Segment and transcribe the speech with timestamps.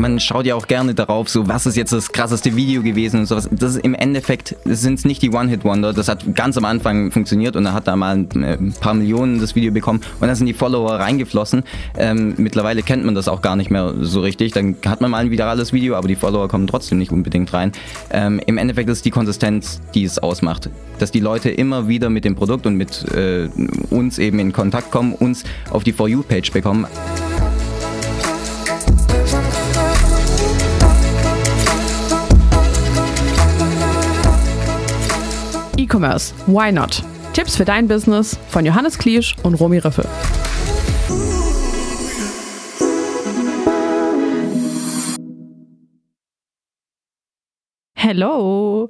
[0.00, 3.26] man schaut ja auch gerne darauf, so was ist jetzt das krasseste Video gewesen und
[3.26, 3.48] sowas.
[3.52, 5.92] Das ist im Endeffekt sind es nicht die One-Hit-Wonder.
[5.92, 9.40] Das hat ganz am Anfang funktioniert und da hat da mal ein, äh, paar Millionen
[9.40, 11.62] das Video bekommen und dann sind die Follower reingeflossen.
[11.96, 14.52] Ähm, mittlerweile kennt man das auch gar nicht mehr so richtig.
[14.52, 17.72] Dann hat man mal ein virales Video, aber die Follower kommen trotzdem nicht unbedingt rein.
[18.10, 20.70] Ähm, Im Endeffekt ist es die Konsistenz, die es ausmacht.
[20.98, 23.48] Dass die Leute immer wieder mit dem Produkt und mit äh,
[23.90, 26.86] uns eben in Kontakt kommen, uns auf die For You-Page bekommen.
[35.90, 37.02] E-Commerce, why not?
[37.32, 40.06] Tipps für dein Business von Johannes Kliesch und Romy Riffel.
[47.96, 48.88] Hello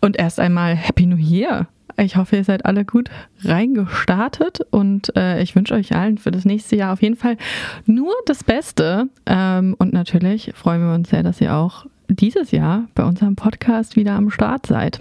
[0.00, 1.66] und erst einmal Happy New Year.
[1.96, 3.10] Ich hoffe, ihr seid alle gut
[3.42, 7.36] reingestartet und äh, ich wünsche euch allen für das nächste Jahr auf jeden Fall
[7.84, 9.08] nur das Beste.
[9.26, 13.96] Ähm, und natürlich freuen wir uns sehr, dass ihr auch dieses Jahr bei unserem Podcast
[13.96, 15.00] wieder am Start seid.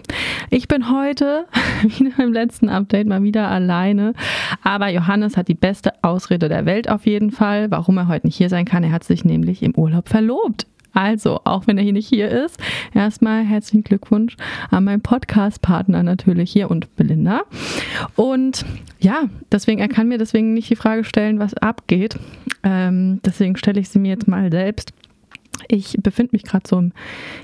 [0.49, 1.45] Ich bin heute,
[1.83, 4.13] wie im letzten Update, mal wieder alleine.
[4.63, 8.37] Aber Johannes hat die beste Ausrede der Welt auf jeden Fall, warum er heute nicht
[8.37, 8.83] hier sein kann.
[8.83, 10.67] Er hat sich nämlich im Urlaub verlobt.
[10.93, 12.59] Also, auch wenn er hier nicht hier ist,
[12.91, 14.35] erstmal herzlichen Glückwunsch
[14.71, 17.41] an meinen Podcast-Partner natürlich hier und Belinda.
[18.15, 18.65] Und
[18.99, 22.17] ja, deswegen, er kann mir deswegen nicht die Frage stellen, was abgeht.
[22.63, 24.91] Ähm, deswegen stelle ich sie mir jetzt mal selbst.
[25.67, 26.93] Ich befinde mich gerade so im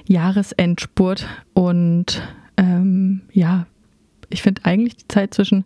[0.08, 2.22] Jahresendspurt und
[2.58, 3.66] ähm, ja,
[4.34, 5.64] ich finde eigentlich die Zeit zwischen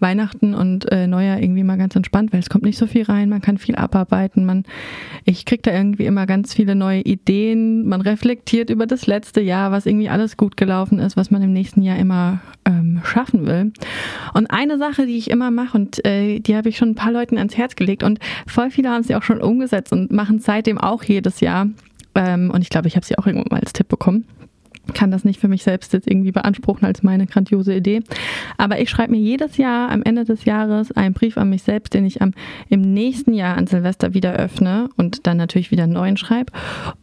[0.00, 3.28] Weihnachten und äh, Neujahr irgendwie mal ganz entspannt, weil es kommt nicht so viel rein,
[3.28, 4.64] man kann viel abarbeiten, man,
[5.24, 9.70] ich kriege da irgendwie immer ganz viele neue Ideen, man reflektiert über das letzte Jahr,
[9.70, 13.72] was irgendwie alles gut gelaufen ist, was man im nächsten Jahr immer ähm, schaffen will.
[14.34, 17.12] Und eine Sache, die ich immer mache und äh, die habe ich schon ein paar
[17.12, 20.78] Leuten ans Herz gelegt und voll viele haben sie auch schon umgesetzt und machen seitdem
[20.78, 21.68] auch jedes Jahr.
[22.14, 24.24] Ähm, und ich glaube, ich habe sie auch irgendwann mal als Tipp bekommen
[24.94, 28.02] kann das nicht für mich selbst jetzt irgendwie beanspruchen als meine grandiose Idee.
[28.56, 31.94] Aber ich schreibe mir jedes Jahr am Ende des Jahres einen Brief an mich selbst,
[31.94, 32.32] den ich am,
[32.68, 36.52] im nächsten Jahr an Silvester wieder öffne und dann natürlich wieder einen neuen schreibe.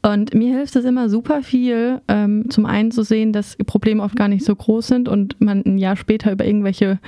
[0.01, 4.15] Und mir hilft es immer super viel, ähm, zum einen zu sehen, dass Probleme oft
[4.15, 6.99] gar nicht so groß sind und man ein Jahr später über irgendwelche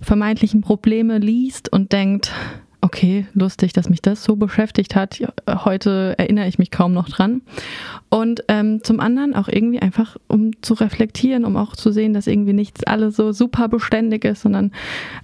[0.00, 2.32] vermeintlichen Probleme liest und denkt,
[2.82, 5.22] okay, lustig, dass mich das so beschäftigt hat.
[5.48, 7.40] Heute erinnere ich mich kaum noch dran.
[8.10, 12.26] Und ähm, zum anderen auch irgendwie einfach, um zu reflektieren, um auch zu sehen, dass
[12.26, 14.72] irgendwie nichts alles so super beständig ist, sondern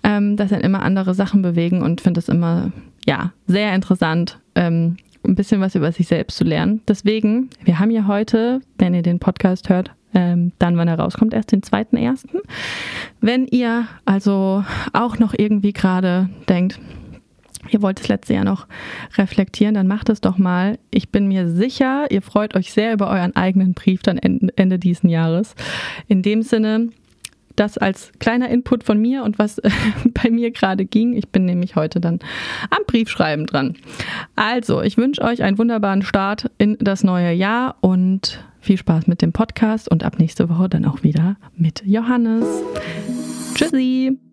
[0.04, 2.70] ähm, dass dann immer andere Sachen bewegen und finde es immer,
[3.04, 4.38] ja, sehr interessant.
[4.54, 4.96] Ähm,
[5.26, 6.80] ein bisschen was über sich selbst zu lernen.
[6.86, 11.34] Deswegen, wir haben ja heute, wenn ihr den Podcast hört, ähm, dann, wann er rauskommt,
[11.34, 12.38] erst den zweiten ersten.
[13.20, 16.80] Wenn ihr also auch noch irgendwie gerade denkt,
[17.70, 18.66] ihr wollt das letzte Jahr noch
[19.16, 20.78] reflektieren, dann macht es doch mal.
[20.90, 25.08] Ich bin mir sicher, ihr freut euch sehr über euren eigenen Brief dann Ende, diesen
[25.08, 25.54] Jahres.
[26.06, 26.88] In dem Sinne,
[27.56, 29.60] das als kleiner Input von mir und was
[30.22, 31.14] bei mir gerade ging.
[31.14, 32.20] Ich bin nämlich heute dann
[32.70, 33.76] am Briefschreiben dran.
[34.36, 39.22] Also, ich wünsche euch einen wunderbaren Start in das neue Jahr und viel Spaß mit
[39.22, 42.44] dem Podcast und ab nächste Woche dann auch wieder mit Johannes.
[43.54, 44.27] Tschüssi!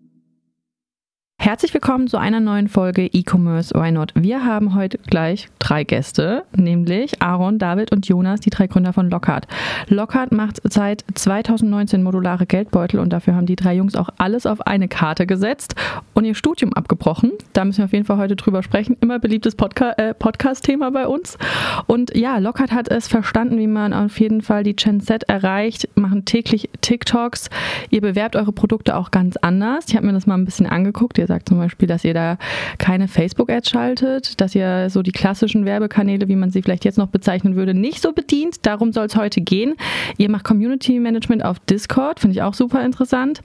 [1.38, 4.12] Herzlich willkommen zu einer neuen Folge E-Commerce Why Not.
[4.16, 9.10] Wir haben heute gleich drei Gäste, nämlich Aaron, David und Jonas, die drei Gründer von
[9.10, 9.46] Lockhart.
[9.86, 14.62] Lockhart macht seit 2019 modulare Geldbeutel und dafür haben die drei Jungs auch alles auf
[14.62, 15.76] eine Karte gesetzt
[16.14, 17.30] und ihr Studium abgebrochen.
[17.52, 18.96] Da müssen wir auf jeden Fall heute drüber sprechen.
[19.00, 21.38] Immer beliebtes Podca äh, Podcast-Thema bei uns.
[21.86, 25.88] Und ja, Lockhart hat es verstanden, wie man auf jeden Fall die Gen Z erreicht,
[25.94, 27.50] machen täglich TikToks.
[27.90, 29.84] Ihr bewerbt eure Produkte auch ganz anders.
[29.88, 31.18] Ich habe mir das mal ein bisschen angeguckt.
[31.18, 32.38] Ihr sagt zum Beispiel, dass ihr da
[32.78, 37.08] keine Facebook-Ads schaltet, dass ihr so die klassischen Werbekanäle, wie man sie vielleicht jetzt noch
[37.08, 38.66] bezeichnen würde, nicht so bedient.
[38.66, 39.74] Darum soll es heute gehen.
[40.18, 43.42] Ihr macht Community Management auf Discord, finde ich auch super interessant.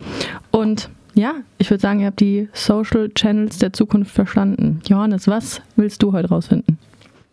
[0.52, 4.80] Und ja, ich würde sagen, ihr habt die Social Channels der Zukunft verstanden.
[4.88, 6.78] Johannes, was willst du heute rausfinden?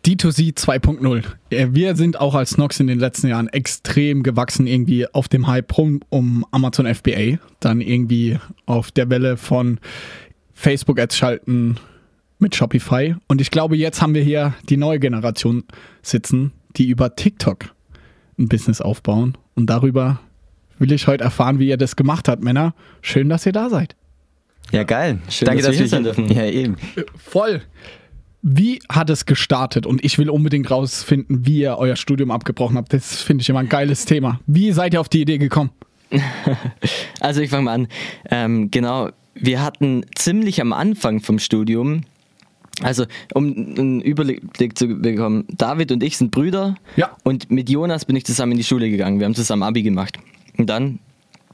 [0.05, 1.73] D2C 2.0.
[1.73, 5.77] Wir sind auch als Nox in den letzten Jahren extrem gewachsen, irgendwie auf dem Hype
[5.77, 9.79] rum um Amazon FBA, dann irgendwie auf der Welle von
[10.59, 11.77] Facebook-Ads schalten
[12.37, 13.15] mit Shopify.
[13.27, 15.63] Und ich glaube, jetzt haben wir hier die neue Generation
[16.01, 17.73] sitzen, die über TikTok
[18.37, 19.37] ein Business aufbauen.
[19.55, 20.19] Und darüber
[20.77, 22.73] will ich heute erfahren, wie ihr das gemacht habt, Männer.
[23.01, 23.95] Schön, dass ihr da seid.
[24.71, 25.19] Ja, geil.
[25.29, 26.29] Schön, Danke, dass, dass wir hier sein dürfen.
[26.29, 26.75] Ja, eben.
[26.97, 27.61] Äh, voll.
[28.41, 29.85] Wie hat es gestartet?
[29.85, 32.91] Und ich will unbedingt rausfinden, wie ihr euer Studium abgebrochen habt.
[32.91, 34.41] Das finde ich immer ein geiles Thema.
[34.45, 35.71] Wie seid ihr auf die Idee gekommen?
[37.21, 37.87] also ich fange mal an.
[38.29, 39.09] Ähm, genau,
[39.41, 42.01] wir hatten ziemlich am Anfang vom Studium
[42.81, 43.45] Also, um
[43.77, 47.15] einen Überblick zu bekommen, David und ich sind Brüder Ja.
[47.23, 49.19] und mit Jonas bin ich zusammen in die Schule gegangen.
[49.19, 50.17] Wir haben zusammen Abi gemacht.
[50.57, 50.99] Und dann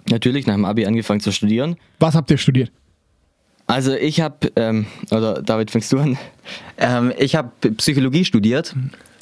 [0.10, 1.78] natürlich nach dem Abi angefangen zu studieren.
[2.00, 2.72] Was habt ihr studiert?
[3.68, 6.18] Also ich habe, ähm, oder David, fängst du an?
[6.78, 8.76] Ähm, ich habe Psychologie studiert.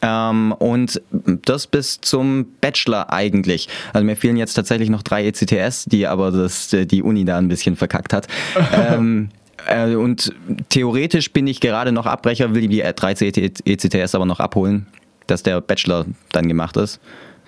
[0.04, 1.02] Ähm, und
[1.46, 3.70] das bis zum Bachelor eigentlich.
[3.94, 7.48] Also mir fehlen jetzt tatsächlich noch drei ECTS, die aber das, die Uni da ein
[7.48, 8.28] bisschen verkackt hat.
[8.74, 9.30] ähm,
[9.66, 10.34] äh, und
[10.70, 14.88] theoretisch bin ich gerade noch Abbrecher, will die drei ECTS aber noch abholen,
[15.28, 17.00] dass der Bachelor dann gemacht ist.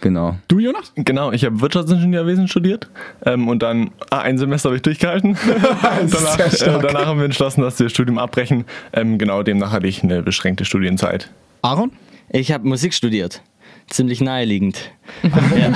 [0.01, 0.35] Genau.
[0.47, 0.91] Du, Jonas?
[0.95, 2.89] Genau, ich habe Wirtschaftsingenieurwesen studiert
[3.25, 5.37] ähm, und dann ah, ein Semester habe ich durchgehalten.
[5.81, 8.65] danach, äh, danach haben wir entschlossen, dass wir das Studium abbrechen.
[8.93, 11.29] Ähm, genau, demnach hatte ich eine beschränkte Studienzeit.
[11.61, 11.91] Aaron?
[12.29, 13.41] Ich habe Musik studiert.
[13.87, 14.91] Ziemlich naheliegend.
[15.23, 15.73] ja.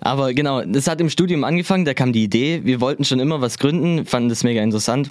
[0.00, 3.40] Aber genau, das hat im Studium angefangen, da kam die Idee, wir wollten schon immer
[3.40, 5.10] was gründen, fanden das mega interessant.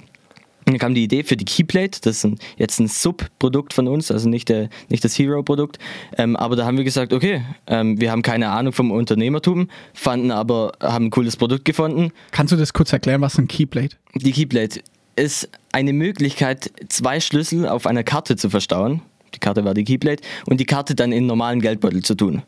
[0.64, 4.28] Dann kam die Idee für die Keyplate, das ist jetzt ein Subprodukt von uns, also
[4.28, 5.78] nicht, der, nicht das Hero-Produkt.
[6.16, 10.30] Ähm, aber da haben wir gesagt, okay, ähm, wir haben keine Ahnung vom Unternehmertum, fanden
[10.30, 12.12] aber, haben ein cooles Produkt gefunden.
[12.30, 13.96] Kannst du das kurz erklären, was ein Keyplate?
[14.14, 14.82] Die Keyplate
[15.16, 19.02] ist eine Möglichkeit, zwei Schlüssel auf einer Karte zu verstauen.
[19.34, 22.42] Die Karte war die Keyplate und die Karte dann in einen normalen Geldbeutel zu tun.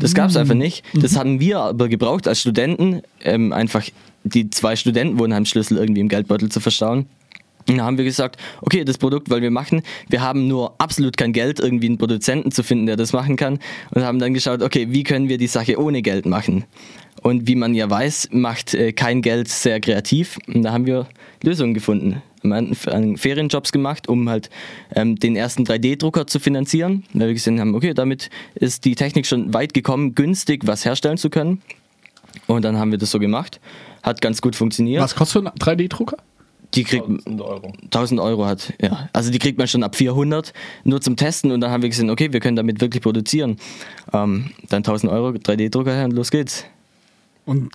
[0.00, 0.84] Das gab es einfach nicht.
[0.94, 3.84] Das haben wir aber gebraucht als Studenten, ähm, einfach
[4.22, 7.06] die zwei Studentenwohnheimsschlüssel irgendwie im Geldbeutel zu verstauen.
[7.68, 9.82] Und da haben wir gesagt, okay, das Produkt wollen wir machen.
[10.08, 13.58] Wir haben nur absolut kein Geld, irgendwie einen Produzenten zu finden, der das machen kann.
[13.90, 16.64] Und haben dann geschaut, okay, wie können wir die Sache ohne Geld machen?
[17.22, 20.38] Und wie man ja weiß, macht äh, kein Geld sehr kreativ.
[20.46, 21.06] Und da haben wir
[21.42, 22.22] Lösungen gefunden.
[22.42, 24.50] Wir haben einen Ferienjobs gemacht, um halt
[24.94, 27.04] ähm, den ersten 3D-Drucker zu finanzieren.
[27.12, 31.18] Weil wir gesehen haben, okay, damit ist die Technik schon weit gekommen, günstig was herstellen
[31.18, 31.62] zu können.
[32.46, 33.60] Und dann haben wir das so gemacht.
[34.02, 35.02] Hat ganz gut funktioniert.
[35.02, 36.16] Was kostet ein 3D-Drucker?
[36.74, 37.04] Die kriegt
[37.40, 37.72] Euro.
[37.84, 39.08] 1000 Euro hat, ja.
[39.14, 40.52] Also die kriegt man schon ab 400
[40.84, 43.56] nur zum Testen und dann haben wir gesehen, okay, wir können damit wirklich produzieren.
[44.12, 46.66] Ähm, dann 1000 Euro 3D-Drucker her und los geht's.
[47.46, 47.70] Und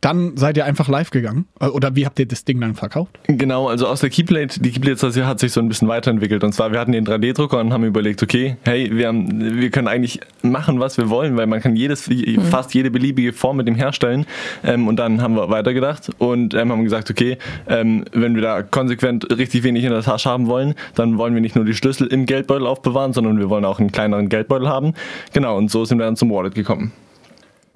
[0.00, 1.46] dann seid ihr einfach live gegangen?
[1.60, 3.18] Äh, Oder wie habt ihr das Ding dann verkauft?
[3.26, 6.42] Genau, also aus der Keyplate, die Keyplate hat sich so ein bisschen weiterentwickelt.
[6.42, 9.88] Und zwar, wir hatten den 3D-Drucker und haben überlegt, okay, hey, wir, haben, wir können
[9.88, 12.08] eigentlich machen, was wir wollen, weil man kann jedes,
[12.50, 14.26] fast jede beliebige Form mit dem herstellen.
[14.64, 17.36] Ähm, und dann haben wir weitergedacht und ähm, haben gesagt, okay,
[17.68, 21.40] ähm, wenn wir da konsequent richtig wenig in der Tasche haben wollen, dann wollen wir
[21.40, 24.94] nicht nur die Schlüssel im Geldbeutel aufbewahren, sondern wir wollen auch einen kleineren Geldbeutel haben.
[25.32, 26.92] Genau, und so sind wir dann zum Wallet gekommen.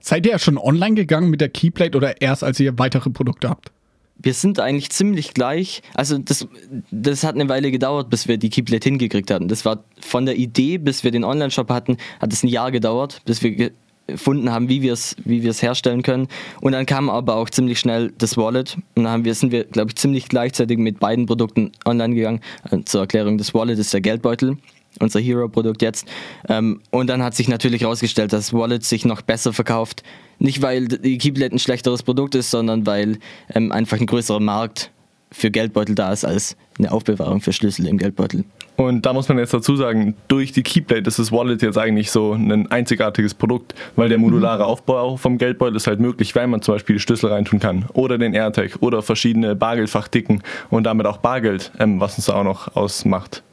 [0.04, 3.48] Seid ihr ja schon online gegangen mit der Keyplate oder erst, als ihr weitere Produkte
[3.48, 3.72] habt?
[4.16, 5.80] Wir sind eigentlich ziemlich gleich.
[5.94, 6.46] Also das,
[6.90, 9.48] das hat eine Weile gedauert, bis wir die Keyplate hingekriegt hatten.
[9.48, 13.22] Das war von der Idee, bis wir den Online-Shop hatten, hat es ein Jahr gedauert,
[13.24, 13.72] bis wir
[14.06, 16.28] gefunden haben, wie wir es wie herstellen können.
[16.60, 18.76] Und dann kam aber auch ziemlich schnell das Wallet.
[18.96, 22.40] Und dann haben wir, sind wir, glaube ich, ziemlich gleichzeitig mit beiden Produkten online gegangen.
[22.70, 24.58] Äh, Zur Erklärung, das Wallet ist der Geldbeutel
[25.00, 26.06] unser Hero-Produkt jetzt.
[26.48, 30.02] Ähm, und dann hat sich natürlich herausgestellt, dass Wallet sich noch besser verkauft.
[30.38, 33.18] Nicht, weil die Keyblade ein schlechteres Produkt ist, sondern weil
[33.54, 34.90] ähm, einfach ein größerer Markt
[35.34, 38.44] für Geldbeutel da ist als eine Aufbewahrung für Schlüssel im Geldbeutel.
[38.76, 42.10] Und da muss man jetzt dazu sagen, durch die Keyplate ist das Wallet jetzt eigentlich
[42.10, 46.60] so ein einzigartiges Produkt, weil der modulare Aufbau vom Geldbeutel ist halt möglich, weil man
[46.60, 51.18] zum Beispiel die Schlüssel reintun kann oder den AirTag oder verschiedene Bargeldfachdicken und damit auch
[51.18, 53.43] Bargeld, ähm, was uns da auch noch ausmacht.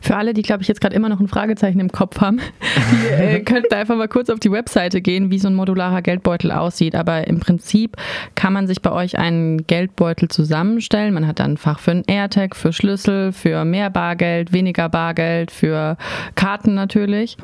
[0.00, 2.40] Für alle, die, glaube ich, jetzt gerade immer noch ein Fragezeichen im Kopf haben,
[2.92, 6.02] die äh, könnten da einfach mal kurz auf die Webseite gehen, wie so ein modularer
[6.02, 6.94] Geldbeutel aussieht.
[6.94, 7.96] Aber im Prinzip
[8.34, 11.14] kann man sich bei euch einen Geldbeutel zusammenstellen.
[11.14, 15.50] Man hat dann ein Fach für einen AirTag, für Schlüssel, für mehr Bargeld, weniger Bargeld,
[15.50, 15.96] für
[16.34, 17.36] Karten natürlich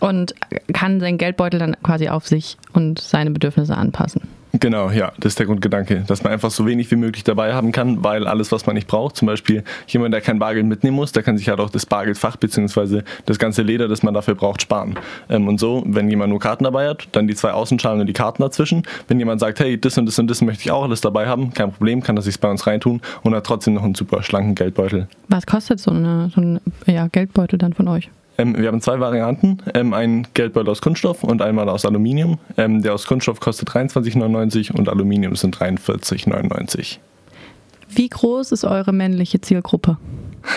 [0.00, 0.34] und
[0.72, 4.22] kann seinen Geldbeutel dann quasi auf sich und seine Bedürfnisse anpassen.
[4.52, 7.72] Genau, ja, das ist der Grundgedanke, dass man einfach so wenig wie möglich dabei haben
[7.72, 11.12] kann, weil alles, was man nicht braucht, zum Beispiel jemand, der kein Bargeld mitnehmen muss,
[11.12, 13.02] der kann sich halt auch das Bargeldfach bzw.
[13.26, 14.98] das ganze Leder, das man dafür braucht, sparen.
[15.28, 18.12] Ähm, und so, wenn jemand nur Karten dabei hat, dann die zwei Außenschalen und die
[18.12, 18.82] Karten dazwischen.
[19.08, 21.52] Wenn jemand sagt, hey, das und das und das möchte ich auch alles dabei haben,
[21.52, 24.54] kein Problem, kann er sich bei uns reintun und hat trotzdem noch einen super schlanken
[24.54, 25.08] Geldbeutel.
[25.28, 28.10] Was kostet so, eine, so ein ja, Geldbeutel dann von euch?
[28.38, 32.38] Ähm, wir haben zwei Varianten, ähm, einen Geldbeutel aus Kunststoff und einmal aus Aluminium.
[32.56, 36.98] Ähm, der aus Kunststoff kostet 23,99 und Aluminium sind 43,99.
[37.88, 39.96] Wie groß ist eure männliche Zielgruppe?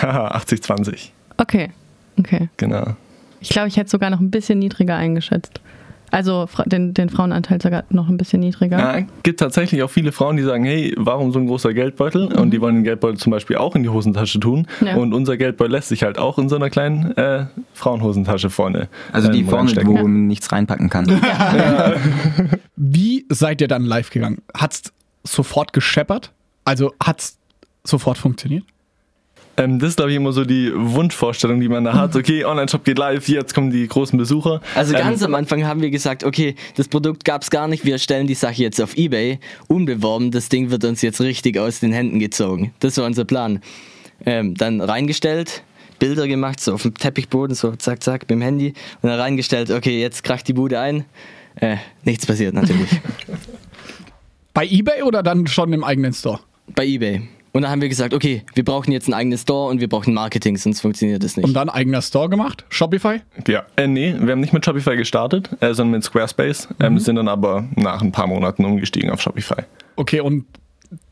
[0.02, 1.70] Haha, 80-20, Okay,
[2.18, 2.48] okay.
[2.58, 2.96] genau.
[3.40, 5.60] Ich glaube, ich hätte sogar noch ein bisschen niedriger eingeschätzt.
[6.10, 8.78] Also den, den Frauenanteil sogar noch ein bisschen niedriger.
[8.78, 12.26] Ja, gibt tatsächlich auch viele Frauen, die sagen, hey, warum so ein großer Geldbeutel?
[12.26, 14.66] Und die wollen den Geldbeutel zum Beispiel auch in die Hosentasche tun.
[14.80, 14.96] Ja.
[14.96, 18.88] Und unser Geldbeutel lässt sich halt auch in so einer kleinen äh, Frauenhosentasche vorne.
[19.12, 21.20] Also die ähm, vorne, wo man nichts reinpacken kann.
[22.76, 24.42] Wie seid ihr dann live gegangen?
[24.54, 26.32] Hat's sofort gescheppert?
[26.64, 27.38] Also hat's
[27.84, 28.64] sofort funktioniert?
[29.56, 32.14] Ähm, das ist, glaube ich, immer so die Wunschvorstellung, die man da hat.
[32.20, 34.60] Okay, Online-Shop geht live, jetzt kommen die großen Besucher.
[34.74, 37.84] Also Ähm, ganz am Anfang haben wir gesagt, okay, das Produkt gab es gar nicht,
[37.84, 39.38] wir stellen die Sache jetzt auf Ebay,
[39.68, 42.72] unbeworben, das Ding wird uns jetzt richtig aus den Händen gezogen.
[42.80, 43.60] Das war unser Plan.
[44.26, 45.62] Ähm, dann reingestellt,
[45.98, 49.70] Bilder gemacht, so auf dem Teppichboden, so zack, zack, mit dem Handy und dann reingestellt,
[49.70, 51.04] okay, jetzt kracht die Bude ein.
[51.56, 52.90] Äh, nichts passiert natürlich.
[54.54, 56.40] Bei eBay oder dann schon im eigenen Store?
[56.74, 57.22] Bei Ebay.
[57.52, 60.14] Und dann haben wir gesagt, okay, wir brauchen jetzt einen eigenen Store und wir brauchen
[60.14, 61.46] Marketing, sonst funktioniert das nicht.
[61.46, 62.64] Und dann eigener Store gemacht?
[62.68, 63.20] Shopify?
[63.48, 67.16] Ja, äh, nee, wir haben nicht mit Shopify gestartet, äh, sondern mit Squarespace, ähm, sind
[67.16, 69.62] dann aber nach ein paar Monaten umgestiegen auf Shopify.
[69.96, 70.44] Okay, und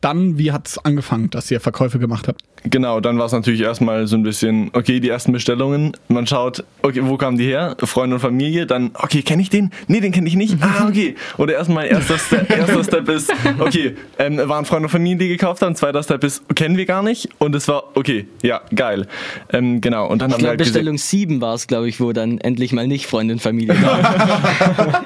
[0.01, 2.41] dann, wie hat es angefangen, dass ihr Verkäufe gemacht habt?
[2.63, 6.63] Genau, dann war es natürlich erstmal so ein bisschen, okay, die ersten Bestellungen, man schaut,
[6.81, 7.75] okay, wo kamen die her?
[7.83, 9.71] Freunde und Familie, dann, okay, kenne ich den?
[9.87, 10.57] Nee, den kenne ich nicht.
[10.61, 11.15] Ah, okay.
[11.37, 15.61] Oder erstmal erster Step, erster Step ist, okay, ähm, waren Freunde und Familie, die gekauft
[15.61, 15.75] haben.
[15.75, 17.29] Zweiter Step ist, kennen wir gar nicht.
[17.37, 19.07] Und es war, okay, ja, geil.
[19.53, 22.01] Ähm, genau, und dann ich haben wir glaube, halt Bestellung 7 war es, glaube ich,
[22.01, 25.05] wo dann endlich mal nicht Freunde und Familie waren.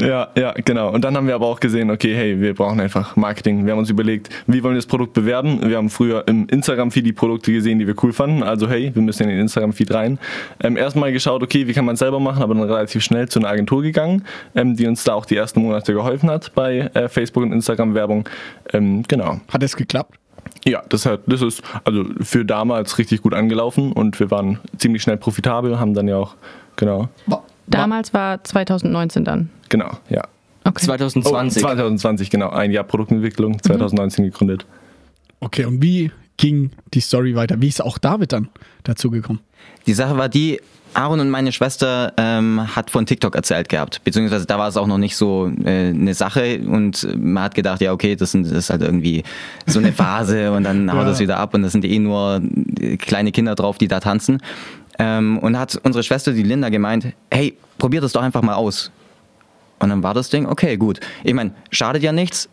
[0.00, 0.90] Ja, ja, genau.
[0.90, 3.64] Und dann haben wir aber auch gesehen, okay, hey, wir brauchen einfach Marketing.
[3.64, 5.68] Wir haben uns überlegt, wie wollen wir das Produkt bewerben?
[5.68, 8.42] Wir haben früher im Instagram-Feed die Produkte gesehen, die wir cool fanden.
[8.42, 10.18] Also, hey, wir müssen in den Instagram-Feed rein.
[10.60, 13.38] Ähm, erstmal geschaut, okay, wie kann man es selber machen, aber dann relativ schnell zu
[13.38, 17.08] einer Agentur gegangen, ähm, die uns da auch die ersten Monate geholfen hat bei äh,
[17.08, 18.28] Facebook und Instagram-Werbung.
[18.72, 19.40] Ähm, genau.
[19.52, 20.18] Hat es geklappt?
[20.64, 25.02] Ja, das, hat, das ist also für damals richtig gut angelaufen und wir waren ziemlich
[25.02, 26.36] schnell profitabel, haben dann ja auch,
[26.76, 27.08] genau,
[27.68, 29.50] Damals war 2019 dann.
[29.68, 30.22] genau, ja.
[30.68, 30.84] Okay.
[30.84, 31.62] 2020.
[31.62, 32.50] Oh, 2020, genau.
[32.50, 34.66] Ein Jahr Produktentwicklung, 2019 gegründet.
[35.40, 37.60] Okay, und wie ging die Story weiter?
[37.60, 38.48] Wie ist auch David dann
[38.84, 39.40] dazu gekommen?
[39.86, 40.60] Die Sache war die,
[40.94, 44.86] Aaron und meine Schwester ähm, hat von TikTok erzählt gehabt, beziehungsweise da war es auch
[44.86, 48.52] noch nicht so äh, eine Sache und man hat gedacht, ja okay, das, sind, das
[48.52, 49.22] ist halt irgendwie
[49.66, 51.04] so eine Phase und dann haut Ja.
[51.04, 52.40] das wieder ab und das sind eh nur
[52.80, 54.40] äh, kleine Kinder drauf, die da tanzen.
[54.98, 58.90] Ähm, und hat unsere Schwester, die Linda, gemeint, hey, probier das doch einfach mal aus.
[59.78, 61.00] Und dann war das Ding, okay, gut.
[61.24, 62.48] Ich meine, schadet ja nichts.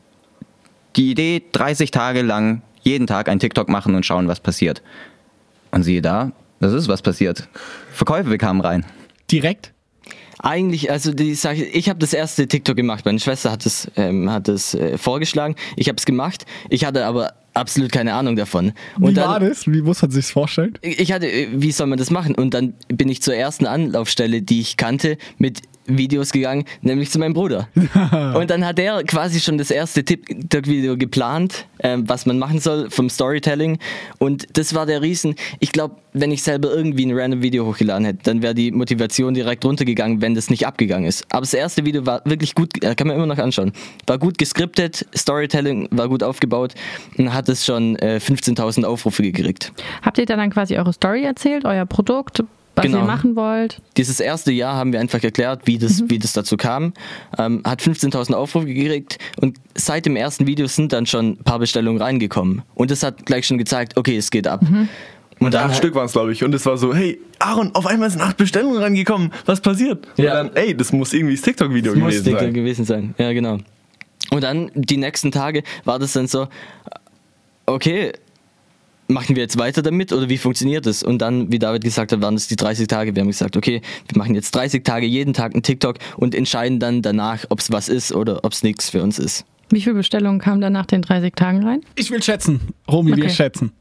[0.95, 4.81] Die Idee, 30 Tage lang jeden Tag ein TikTok machen und schauen, was passiert.
[5.71, 7.49] Und siehe da, das ist was passiert.
[7.91, 8.85] Verkäufe kamen rein.
[9.29, 9.73] Direkt?
[10.39, 13.05] Eigentlich, also die Sache, ich habe das erste TikTok gemacht.
[13.05, 15.55] Meine Schwester hat es ähm, hat es äh, vorgeschlagen.
[15.75, 16.45] Ich habe es gemacht.
[16.69, 18.73] Ich hatte aber absolut keine Ahnung davon.
[18.99, 19.65] Und Wie dann, war das?
[19.65, 20.77] Wie muss man sich vorstellen?
[20.81, 22.35] Ich hatte, äh, wie soll man das machen?
[22.35, 27.19] Und dann bin ich zur ersten Anlaufstelle, die ich kannte, mit Videos gegangen, nämlich zu
[27.19, 27.67] meinem Bruder.
[28.35, 32.89] und dann hat er quasi schon das erste TikTok-Video geplant, ähm, was man machen soll
[32.89, 33.79] vom Storytelling.
[34.17, 35.35] Und das war der Riesen.
[35.59, 39.33] Ich glaube, wenn ich selber irgendwie ein random Video hochgeladen hätte, dann wäre die Motivation
[39.33, 41.25] direkt runtergegangen, wenn das nicht abgegangen ist.
[41.29, 43.73] Aber das erste Video war wirklich gut, äh, kann man immer noch anschauen.
[44.07, 46.73] War gut geskriptet, Storytelling war gut aufgebaut
[47.17, 49.73] und hat es schon äh, 15.000 Aufrufe gekriegt.
[50.01, 52.43] Habt ihr da dann quasi eure Story erzählt, euer Produkt,
[52.75, 52.99] was Genau.
[52.99, 53.81] ihr machen wollt?
[53.97, 56.93] Dieses erste Jahr haben wir einfach erklärt, wie das, wie das dazu kam.
[57.37, 61.59] Ähm, hat 15.000 Aufrufe gekriegt und seit dem ersten Video sind dann schon ein paar
[61.59, 62.63] Bestellungen reingekommen.
[62.75, 64.61] Und das hat gleich schon gezeigt, okay, es geht ab.
[65.39, 66.43] Und dann, Acht Stück waren es, glaube ich.
[66.43, 69.31] Und es war so, hey, Aaron, auf einmal sind acht Bestellungen rangekommen.
[69.45, 70.07] Was passiert?
[70.17, 70.39] Ja.
[70.41, 72.53] Und dann, ey, das muss irgendwie das TikTok-Video Das muss gewesen TikTok sein.
[72.53, 73.15] gewesen sein.
[73.17, 73.57] Ja, genau.
[74.31, 76.47] Und dann die nächsten Tage war das dann so,
[77.65, 78.13] okay,
[79.07, 81.03] machen wir jetzt weiter damit oder wie funktioniert das?
[81.03, 83.15] Und dann, wie David gesagt hat, waren es die 30 Tage.
[83.15, 86.79] Wir haben gesagt, okay, wir machen jetzt 30 Tage jeden Tag einen TikTok und entscheiden
[86.79, 89.45] dann danach, ob es was ist oder ob es nichts für uns ist.
[89.69, 91.81] Wie viele Bestellungen kamen dann nach den 30 Tagen rein?
[91.95, 92.61] Ich will schätzen.
[92.89, 93.33] Romy, wir Okay.
[93.33, 93.71] schätzen.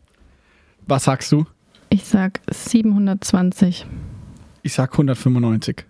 [0.86, 1.46] Was sagst du?
[1.90, 3.86] Ich sag 720.
[4.62, 5.84] Ich sag 195.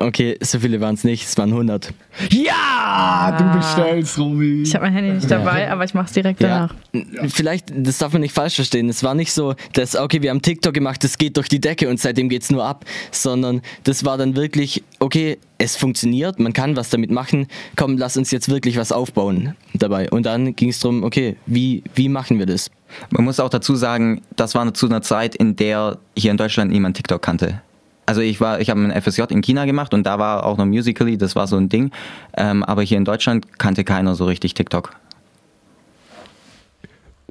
[0.00, 1.94] Okay, so viele waren es nicht, es waren 100.
[2.30, 4.62] Ja, du bestellst, Romy.
[4.62, 7.30] Ich habe mein Handy nicht dabei, aber ich mache es direkt Ja, danach.
[7.30, 8.88] vielleicht, das darf man nicht falsch verstehen.
[8.88, 11.88] Es war nicht so, dass, okay, wir haben TikTok gemacht, das geht durch die Decke
[11.88, 16.52] und seitdem geht es nur ab, sondern das war dann wirklich, okay, es funktioniert, man
[16.52, 17.46] kann was damit machen,
[17.76, 20.10] komm, lass uns jetzt wirklich was aufbauen dabei.
[20.10, 22.70] Und dann ging es darum, okay, wie, wie machen wir das?
[23.10, 26.72] Man muss auch dazu sagen, das war zu einer Zeit, in der hier in Deutschland
[26.72, 27.62] niemand TikTok kannte.
[28.06, 30.66] Also ich war, ich habe ein FSJ in China gemacht und da war auch noch
[30.66, 31.90] Musical.ly, das war so ein Ding.
[32.36, 34.90] Ähm, aber hier in Deutschland kannte keiner so richtig TikTok.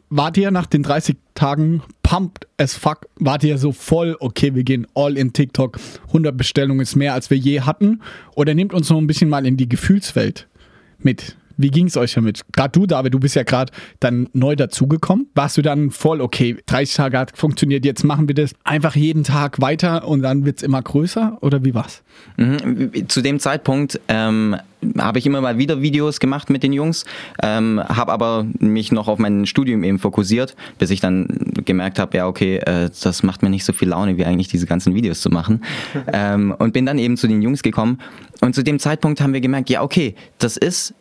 [0.10, 3.08] Wart ihr nach den 30 Tagen pumped as fuck?
[3.16, 7.32] Wart ihr so voll, okay, wir gehen all in TikTok, 100 Bestellungen ist mehr, als
[7.32, 8.02] wir je hatten?
[8.36, 10.48] Oder nehmt uns noch ein bisschen mal in die Gefühlswelt
[11.00, 11.36] mit?
[11.58, 12.42] Wie ging es euch damit?
[12.52, 15.28] Gerade du, David, du bist ja gerade dann neu dazugekommen.
[15.36, 19.24] Warst du dann voll, okay, 30 Tage hat funktioniert, jetzt machen wir das einfach jeden
[19.24, 21.38] Tag weiter und dann wird es immer größer?
[21.42, 22.04] Oder wie war's?
[22.38, 23.08] Mhm.
[23.08, 24.56] Zu dem Zeitpunkt ähm,
[24.98, 27.06] habe ich immer mal wieder Videos gemacht mit den Jungs,
[27.42, 31.28] ähm, habe aber mich noch auf mein Studium eben fokussiert, bis ich dann
[31.66, 34.66] gemerkt habe, ja okay, äh, das macht mir nicht so viel Laune, wie eigentlich diese
[34.66, 35.64] ganzen Videos zu machen.
[36.14, 38.00] ähm, und bin dann eben zu den Jungs gekommen
[38.42, 40.94] und zu dem Zeitpunkt haben wir gemerkt, ja okay, das ist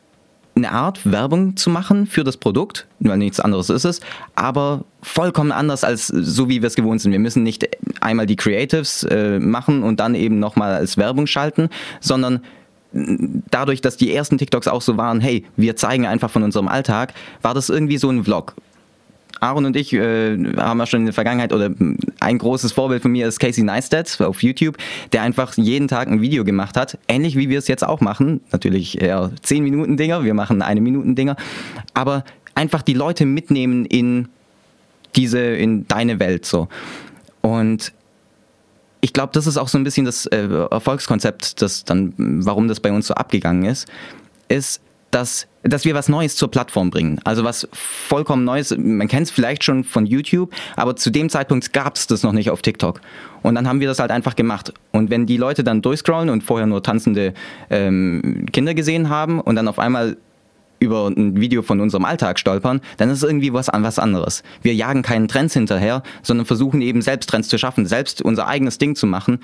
[0.54, 4.00] eine Art Werbung zu machen für das Produkt, weil nichts anderes ist es,
[4.34, 7.12] aber vollkommen anders als so wie wir es gewohnt sind.
[7.12, 7.68] Wir müssen nicht
[8.00, 11.68] einmal die Creatives äh, machen und dann eben nochmal als Werbung schalten,
[12.00, 12.40] sondern
[13.50, 17.14] dadurch, dass die ersten TikToks auch so waren, hey, wir zeigen einfach von unserem Alltag,
[17.40, 18.54] war das irgendwie so ein Vlog.
[19.42, 21.70] Aaron und ich äh, haben ja schon in der Vergangenheit, oder
[22.20, 24.76] ein großes Vorbild von mir ist Casey Neistat auf YouTube,
[25.12, 28.40] der einfach jeden Tag ein Video gemacht hat, ähnlich wie wir es jetzt auch machen.
[28.52, 31.36] Natürlich eher 10 Minuten Dinger, wir machen eine Minuten Dinger,
[31.92, 34.28] aber einfach die Leute mitnehmen in
[35.16, 36.68] diese, in deine Welt so.
[37.40, 37.92] Und
[39.00, 42.78] ich glaube, das ist auch so ein bisschen das äh, Erfolgskonzept, das dann, warum das
[42.78, 43.88] bei uns so abgegangen ist,
[44.48, 44.80] ist,
[45.10, 47.20] dass, dass wir was Neues zur Plattform bringen.
[47.24, 48.74] Also was vollkommen Neues.
[48.76, 52.32] Man kennt es vielleicht schon von YouTube, aber zu dem Zeitpunkt gab es das noch
[52.32, 53.00] nicht auf TikTok.
[53.42, 54.72] Und dann haben wir das halt einfach gemacht.
[54.92, 57.34] Und wenn die Leute dann durchscrollen und vorher nur tanzende
[57.70, 60.16] ähm, Kinder gesehen haben und dann auf einmal
[60.82, 64.42] über ein Video von unserem Alltag stolpern, dann ist es irgendwie was, was anderes.
[64.62, 68.78] Wir jagen keinen Trends hinterher, sondern versuchen eben selbst Trends zu schaffen, selbst unser eigenes
[68.78, 69.38] Ding zu machen.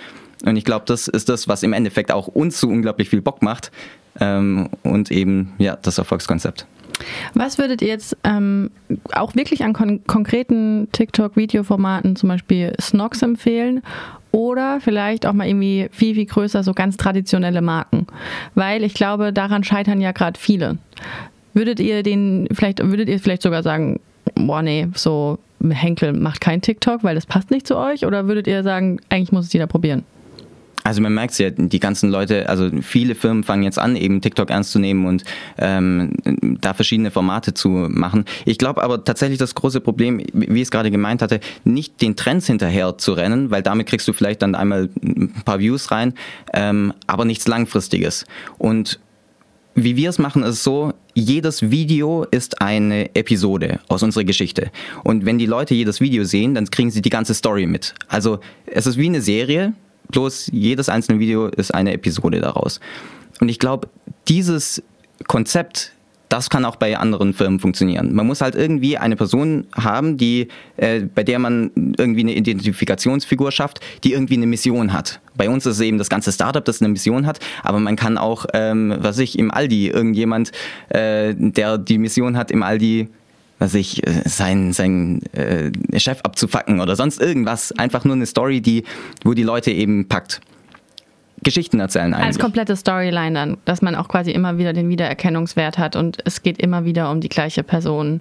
[0.45, 3.41] Und ich glaube, das ist das, was im Endeffekt auch uns so unglaublich viel Bock
[3.43, 3.71] macht
[4.21, 6.67] ähm, und eben ja das Erfolgskonzept.
[7.35, 8.71] Was würdet ihr jetzt ähm,
[9.13, 13.83] auch wirklich an kon konkreten TikTok-Videoformaten, zum Beispiel Snox, empfehlen?
[14.31, 18.07] Oder vielleicht auch mal irgendwie viel, viel größer, so ganz traditionelle Marken.
[18.55, 20.79] Weil ich glaube, daran scheitern ja gerade viele.
[21.55, 24.01] Würdet ihr den, vielleicht, würdet ihr vielleicht sogar sagen,
[24.35, 28.05] boah, nee, so Henkel macht kein TikTok, weil das passt nicht zu euch?
[28.05, 30.05] Oder würdet ihr sagen, eigentlich muss es jeder probieren?
[30.89, 34.23] Also man merkt es ja, die ganzen Leute, also viele Firmen fangen jetzt an, eben
[34.23, 35.23] TikTok ernst zu nehmen und
[35.59, 36.13] ähm,
[36.63, 38.25] da verschiedene Formate zu machen.
[38.47, 42.17] Ich glaube aber tatsächlich das große Problem, wie ich es gerade gemeint hatte, nicht den
[42.17, 46.15] Trends hinterher zu rennen, weil damit kriegst du vielleicht dann einmal ein paar Views rein,
[46.55, 48.25] ähm, aber nichts Langfristiges.
[48.57, 48.99] Und
[49.75, 54.71] wie wir es machen, ist so, jedes Video ist eine Episode aus unserer Geschichte.
[55.05, 57.95] Und wenn die Leute jedes Video sehen, dann kriegen sie die ganze Story mit.
[58.09, 59.75] Also es ist wie eine Serie,
[60.09, 62.81] bloß jedes einzelne Video ist eine Episode daraus.
[63.41, 63.89] Und ich glaube,
[64.27, 64.83] dieses
[65.27, 65.93] Konzept,
[66.29, 68.15] das kann auch bei anderen Firmen funktionieren.
[68.15, 73.51] Man muss halt irgendwie eine Person haben, die, äh, bei der man irgendwie eine Identifikationsfigur
[73.51, 75.21] schafft, die irgendwie eine Mission hat.
[75.37, 78.19] Bei uns ist es eben das ganze Startup, das eine Mission hat, aber man kann
[78.19, 80.53] auch, ähm, was ich, im Aldi irgendjemand,
[80.91, 83.09] äh, der die Mission hat, im Aldi
[83.59, 87.73] was ich, äh, sein, sein äh, Chef abzufacken oder sonst irgendwas.
[87.73, 88.85] Einfach nur eine Story, die,
[89.25, 90.41] wo die Leute eben packt.
[91.43, 92.27] Geschichten erzählen eigentlich.
[92.27, 96.43] Als komplette Storyline dann, dass man auch quasi immer wieder den Wiedererkennungswert hat und es
[96.43, 98.21] geht immer wieder um die gleiche Person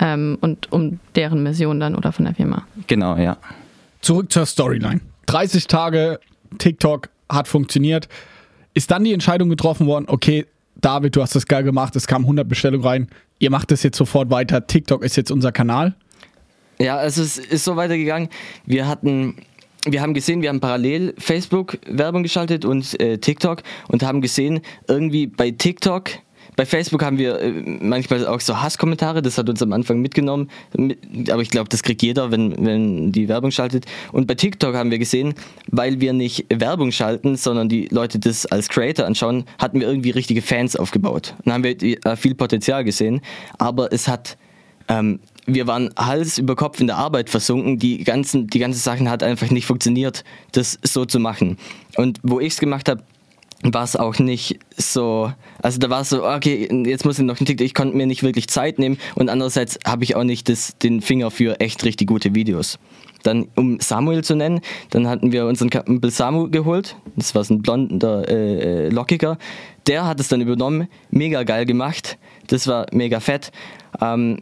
[0.00, 2.66] ähm, und um deren Mission dann oder von der Firma.
[2.86, 3.38] Genau, ja.
[4.00, 5.00] Zurück zur Storyline.
[5.26, 6.20] 30 Tage
[6.58, 8.08] TikTok hat funktioniert.
[8.74, 10.46] Ist dann die Entscheidung getroffen worden, okay,
[10.80, 13.96] David, du hast das geil gemacht, es kamen 100 Bestellungen rein, ihr macht das jetzt
[13.96, 15.94] sofort weiter, TikTok ist jetzt unser Kanal?
[16.78, 18.28] Ja, also es ist so weitergegangen.
[18.64, 19.36] Wir hatten,
[19.84, 24.60] wir haben gesehen, wir haben parallel Facebook Werbung geschaltet und äh, TikTok und haben gesehen,
[24.86, 26.10] irgendwie bei TikTok
[26.58, 30.50] bei Facebook haben wir äh, manchmal auch so Hasskommentare, das hat uns am Anfang mitgenommen,
[31.30, 33.86] aber ich glaube, das kriegt jeder, wenn, wenn die Werbung schaltet.
[34.10, 35.34] Und bei TikTok haben wir gesehen,
[35.68, 40.10] weil wir nicht Werbung schalten, sondern die Leute das als Creator anschauen, hatten wir irgendwie
[40.10, 41.36] richtige Fans aufgebaut.
[41.44, 43.20] Dann haben wir äh, viel Potenzial gesehen,
[43.58, 44.36] aber es hat
[44.88, 47.78] ähm, wir waren Hals über Kopf in der Arbeit versunken.
[47.78, 51.56] Die ganzen, die ganzen Sachen hat einfach nicht funktioniert, das so zu machen.
[51.96, 53.02] Und wo ich es gemacht habe,
[53.62, 57.38] war es auch nicht so, also da war es so, okay, jetzt muss ich noch
[57.38, 60.48] einen TikTok, ich konnte mir nicht wirklich Zeit nehmen und andererseits habe ich auch nicht
[60.48, 62.78] das, den Finger für echt richtig gute Videos.
[63.24, 67.54] Dann, um Samuel zu nennen, dann hatten wir unseren Kumpel Samu geholt, das war so
[67.54, 69.38] ein blonder, äh, äh, lockiger,
[69.88, 72.16] der hat es dann übernommen, mega geil gemacht,
[72.46, 73.50] das war mega fett.
[74.00, 74.38] Ähm,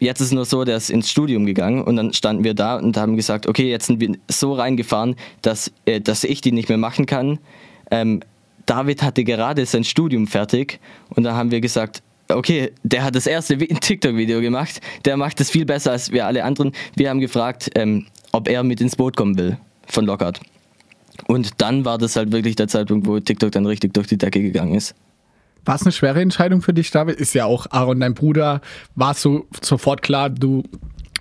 [0.00, 2.96] jetzt ist nur so, der ist ins Studium gegangen und dann standen wir da und
[2.96, 6.78] haben gesagt, okay, jetzt sind wir so reingefahren, dass, äh, dass ich die nicht mehr
[6.78, 7.38] machen kann.
[7.92, 8.22] Ähm,
[8.70, 10.78] David hatte gerade sein Studium fertig
[11.08, 15.50] und da haben wir gesagt, okay, der hat das erste TikTok-Video gemacht, der macht das
[15.50, 16.70] viel besser als wir alle anderen.
[16.94, 20.38] Wir haben gefragt, ähm, ob er mit ins Boot kommen will von Lockhart.
[21.26, 24.40] Und dann war das halt wirklich der Zeitpunkt, wo TikTok dann richtig durch die Decke
[24.40, 24.94] gegangen ist.
[25.64, 27.16] War es eine schwere Entscheidung für dich, David?
[27.16, 28.60] Ist ja auch Aaron, dein Bruder.
[28.94, 30.62] War es so sofort klar, du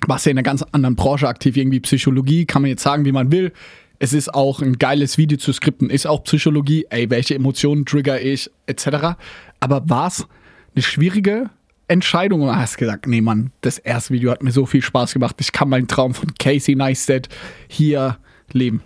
[0.05, 3.11] warst ja in einer ganz anderen Branche aktiv, irgendwie Psychologie, kann man jetzt sagen, wie
[3.11, 3.51] man will
[3.99, 8.19] es ist auch ein geiles Video zu skripten, ist auch Psychologie, ey, welche Emotionen trigger
[8.21, 9.17] ich, etc.
[9.59, 10.25] Aber war es
[10.73, 11.49] eine schwierige
[11.89, 15.35] Entscheidung oder hast gesagt, nee Mann, das erste Video hat mir so viel Spaß gemacht,
[15.39, 17.27] ich kann meinen Traum von Casey Neistat
[17.67, 18.17] hier
[18.53, 18.83] leben?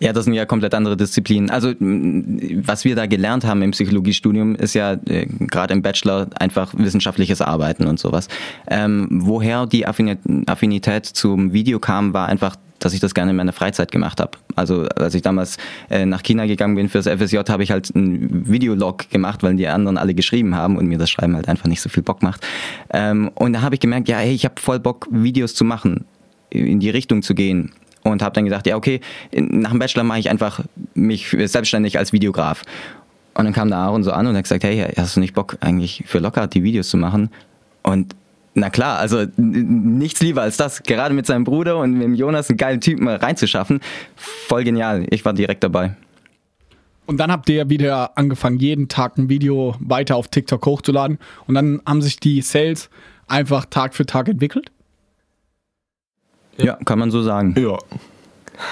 [0.00, 1.50] Ja, das sind ja komplett andere Disziplinen.
[1.50, 6.72] Also was wir da gelernt haben im Psychologiestudium, ist ja äh, gerade im Bachelor einfach
[6.74, 8.28] wissenschaftliches Arbeiten und sowas.
[8.66, 13.52] Ähm, woher die Affinität zum Video kam, war einfach dass ich das gerne in meiner
[13.52, 14.32] Freizeit gemacht habe.
[14.56, 15.56] Also als ich damals
[15.90, 19.68] äh, nach China gegangen bin fürs FSJ, habe ich halt einen Videolog gemacht, weil die
[19.68, 22.46] anderen alle geschrieben haben und mir das Schreiben halt einfach nicht so viel Bock macht.
[22.92, 26.04] Ähm, und da habe ich gemerkt, ja, hey, ich habe voll Bock, Videos zu machen,
[26.50, 29.00] in die Richtung zu gehen und habe dann gesagt, ja okay,
[29.32, 30.60] nach dem Bachelor mache ich einfach
[30.94, 32.62] mich selbstständig als Videograf.
[33.34, 35.56] Und dann kam der Aaron so an und hat gesagt, hey, hast du nicht Bock
[35.60, 37.30] eigentlich für locker die Videos zu machen?
[37.82, 38.14] Und
[38.54, 42.48] na klar, also nichts lieber als das, gerade mit seinem Bruder und mit dem Jonas
[42.48, 43.80] einen geilen Typen reinzuschaffen.
[44.16, 45.94] Voll genial, ich war direkt dabei.
[47.06, 51.18] Und dann habt ihr wieder angefangen, jeden Tag ein Video weiter auf TikTok hochzuladen.
[51.46, 52.88] Und dann haben sich die Sales
[53.26, 54.70] einfach Tag für Tag entwickelt?
[56.56, 57.54] Ja, kann man so sagen.
[57.58, 57.78] Ja.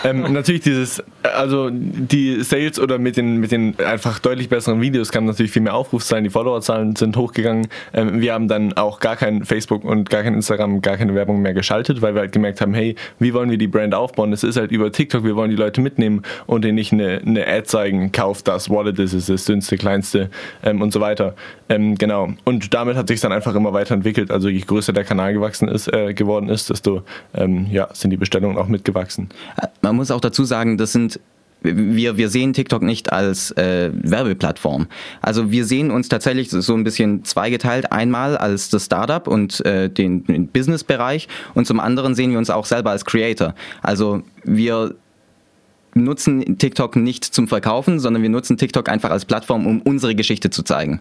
[0.04, 5.10] Ähm, natürlich dieses, also die Sales oder mit den, mit den einfach deutlich besseren Videos
[5.10, 7.68] kann natürlich viel mehr Aufrufzahlen, die Followerzahlen sind hochgegangen.
[7.92, 11.40] Ähm, wir haben dann auch gar kein Facebook und gar kein Instagram, gar keine Werbung
[11.42, 14.32] mehr geschaltet, weil wir halt gemerkt haben, hey, wie wollen wir die Brand aufbauen?
[14.32, 17.46] Es ist halt über TikTok, wir wollen die Leute mitnehmen und denen nicht eine, eine
[17.46, 20.30] Ad zeigen, kauf das, Wallet ist es, das dünnste, kleinste
[20.62, 21.34] ähm, und so weiter.
[21.68, 22.30] Ähm, genau.
[22.44, 24.30] Und damit hat sich dann einfach immer weiterentwickelt.
[24.30, 27.02] Also je größer der Kanal gewachsen ist, äh, geworden ist, desto
[27.34, 29.28] ähm, ja, sind die Bestellungen auch mitgewachsen.
[29.82, 31.20] Man muss auch dazu sagen, das sind
[31.60, 34.86] wir, wir sehen TikTok nicht als äh, Werbeplattform.
[35.20, 37.90] Also wir sehen uns tatsächlich so ein bisschen zweigeteilt.
[37.90, 42.50] Einmal als das Startup und äh, den, den Business-Bereich und zum anderen sehen wir uns
[42.50, 43.54] auch selber als Creator.
[43.82, 44.94] Also wir
[45.94, 50.50] nutzen TikTok nicht zum Verkaufen, sondern wir nutzen TikTok einfach als Plattform, um unsere Geschichte
[50.50, 51.00] zu zeigen.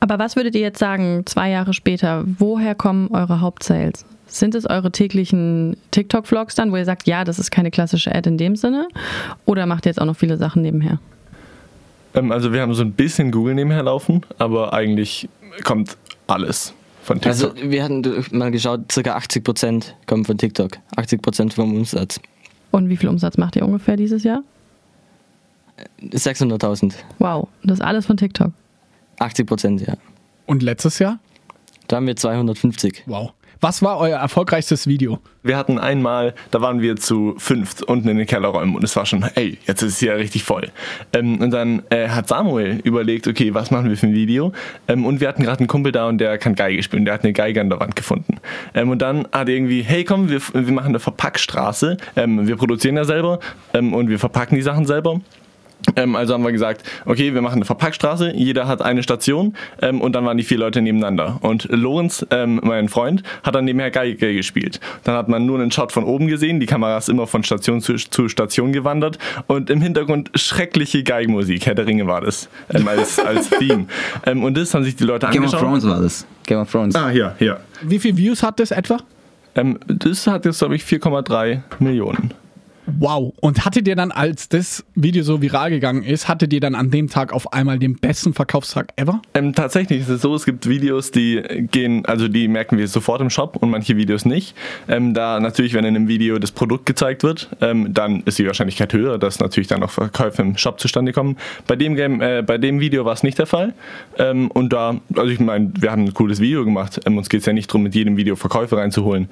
[0.00, 4.04] Aber was würdet ihr jetzt sagen, zwei Jahre später, woher kommen eure Hauptsales?
[4.26, 8.28] Sind es eure täglichen TikTok-Vlogs dann, wo ihr sagt, ja, das ist keine klassische Ad
[8.28, 8.88] in dem Sinne?
[9.46, 11.00] Oder macht ihr jetzt auch noch viele Sachen nebenher?
[12.14, 15.28] Ähm, also wir haben so ein bisschen Google nebenher laufen, aber eigentlich
[15.64, 17.56] kommt alles von TikTok.
[17.56, 20.72] Also wir hatten mal geschaut, circa 80 Prozent kommen von TikTok.
[20.96, 22.20] 80 Prozent vom Umsatz.
[22.70, 24.42] Und wie viel Umsatz macht ihr ungefähr dieses Jahr?
[26.02, 26.92] 600.000.
[27.18, 28.52] Wow, das ist alles von TikTok.
[29.18, 29.94] 80 Prozent, ja.
[30.46, 31.18] Und letztes Jahr?
[31.88, 33.04] Da haben wir 250.
[33.06, 33.32] Wow.
[33.60, 35.18] Was war euer erfolgreichstes Video?
[35.42, 39.04] Wir hatten einmal, da waren wir zu fünft unten in den Kellerräumen und es war
[39.04, 40.68] schon, ey, jetzt ist es hier richtig voll.
[41.12, 44.52] Ähm, und dann äh, hat Samuel überlegt, okay, was machen wir für ein Video?
[44.86, 47.24] Ähm, und wir hatten gerade einen Kumpel da und der kann Geige spielen, der hat
[47.24, 48.36] eine Geige an der Wand gefunden.
[48.74, 51.96] Ähm, und dann hat er irgendwie, hey komm, wir, wir machen eine Verpackstraße.
[52.14, 53.40] Ähm, wir produzieren ja selber
[53.74, 55.20] ähm, und wir verpacken die Sachen selber.
[55.98, 60.00] Ähm, also haben wir gesagt, okay, wir machen eine Verpackstraße, jeder hat eine Station ähm,
[60.00, 61.38] und dann waren die vier Leute nebeneinander.
[61.42, 64.80] Und Lorenz, ähm, mein Freund, hat dann nebenher Geige gespielt.
[65.04, 67.80] Dann hat man nur einen Shot von oben gesehen, die Kamera ist immer von Station
[67.80, 72.86] zu, zu Station gewandert und im Hintergrund schreckliche Geigenmusik, Herr der Ringe war das, ähm,
[72.86, 73.86] als, als Theme.
[74.24, 75.60] Ähm, und das haben sich die Leute Game angeschaut.
[75.60, 76.26] Game of Thrones war das.
[76.46, 76.94] Game of Thrones.
[76.94, 77.58] Ah, ja, ja.
[77.82, 78.98] Wie viele Views hat das etwa?
[79.54, 82.32] Ähm, das hat jetzt, glaube ich, 4,3 Millionen.
[82.98, 83.34] Wow.
[83.40, 86.90] Und hattet ihr dann, als das Video so viral gegangen ist, hattet ihr dann an
[86.90, 89.20] dem Tag auf einmal den besten Verkaufstag ever?
[89.34, 93.20] Ähm, tatsächlich ist es so, es gibt Videos, die gehen, also die merken wir sofort
[93.20, 94.54] im Shop und manche Videos nicht.
[94.88, 98.46] Ähm, da natürlich, wenn in einem Video das Produkt gezeigt wird, ähm, dann ist die
[98.46, 101.36] Wahrscheinlichkeit höher, dass natürlich dann auch Verkäufe im Shop zustande kommen.
[101.66, 103.74] Bei dem Game, äh, bei dem Video war es nicht der Fall.
[104.18, 107.00] Ähm, und da, also ich meine, wir haben ein cooles Video gemacht.
[107.04, 109.28] Ähm, uns geht es ja nicht darum, mit jedem Video Verkäufe reinzuholen.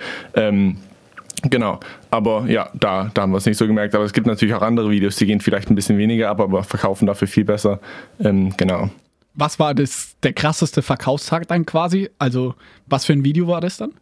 [1.42, 1.78] Genau,
[2.10, 3.94] aber ja, da, da haben wir es nicht so gemerkt.
[3.94, 6.64] Aber es gibt natürlich auch andere Videos, die gehen vielleicht ein bisschen weniger ab, aber
[6.64, 7.80] verkaufen dafür viel besser.
[8.18, 8.90] Ähm, genau.
[9.34, 12.08] Was war das, der krasseste Verkaufstag dann quasi?
[12.18, 12.54] Also,
[12.86, 13.92] was für ein Video war das dann?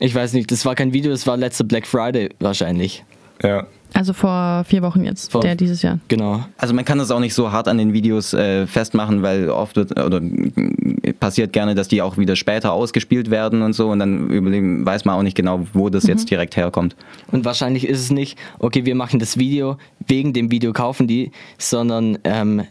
[0.00, 3.04] Ich weiß nicht, das war kein Video, das war letzter Black Friday wahrscheinlich.
[3.42, 3.66] Ja.
[3.94, 5.98] Also vor vier Wochen jetzt, Vor- der dieses Jahr.
[6.08, 6.44] Genau.
[6.56, 9.76] Also man kann das auch nicht so hart an den Videos äh, festmachen, weil oft
[9.76, 13.98] wird, oder äh, passiert gerne, dass die auch wieder später ausgespielt werden und so und
[13.98, 16.96] dann überlegen, weiß man auch nicht genau, wo das jetzt direkt herkommt.
[17.30, 19.76] Und wahrscheinlich ist es nicht, okay, wir machen das Video,
[20.06, 22.62] wegen dem Video kaufen die, sondern ähm,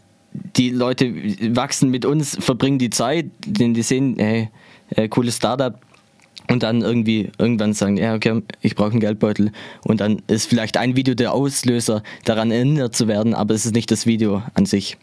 [0.56, 1.12] die Leute
[1.54, 4.48] wachsen mit uns, verbringen die Zeit, denn die sehen, hey,
[4.90, 5.74] äh, cooles Startup.
[6.48, 9.52] Und dann irgendwie irgendwann sagen, ja, okay, ich brauche einen Geldbeutel.
[9.84, 13.74] Und dann ist vielleicht ein Video der Auslöser, daran erinnert zu werden, aber es ist
[13.74, 14.96] nicht das Video an sich.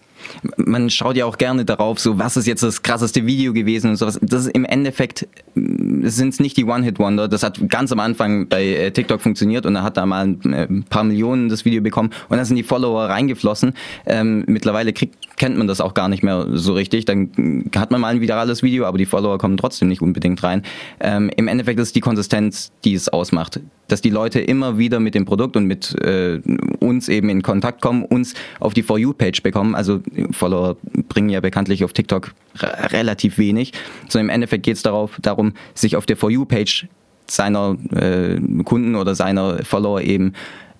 [0.58, 3.96] Man schaut ja auch gerne darauf, so was ist jetzt das krasseste Video gewesen und
[3.98, 4.20] sowas.
[4.22, 7.28] Das ist im Endeffekt sind es nicht die One-Hit-Wonder.
[7.28, 10.54] Das hat ganz am Anfang bei äh, TikTok funktioniert und da hat da mal ein,
[10.54, 13.74] äh, paar Millionen das Video bekommen und dann sind die Follower reingeflossen.
[14.06, 17.06] Ähm, mittlerweile kriegt, kennt man das auch gar nicht mehr so richtig.
[17.06, 20.64] Dann hat man mal ein virales Video, aber die Follower kommen trotzdem nicht unbedingt rein.
[21.00, 23.60] Ähm, Im Endeffekt ist es die Konsistenz, die es ausmacht.
[23.88, 26.40] Dass die Leute immer wieder mit dem Produkt und mit äh,
[26.80, 29.74] uns eben in Kontakt kommen, uns auf die For You-Page bekommen.
[29.74, 30.02] Also
[30.32, 30.78] Follower
[31.10, 33.74] bringen ja bekanntlich auf TikTok relativ wenig.
[34.08, 36.88] So im Endeffekt geht es darum, sich auf der For You-Page
[37.28, 40.34] seiner äh, Kunden oder seiner Follower eben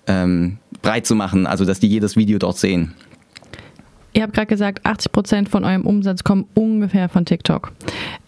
[0.06, 2.94] ähm, breit zu machen, also dass die jedes Video dort sehen.
[4.12, 7.70] Ihr habt gerade gesagt, 80 Prozent von eurem Umsatz kommen ungefähr von TikTok.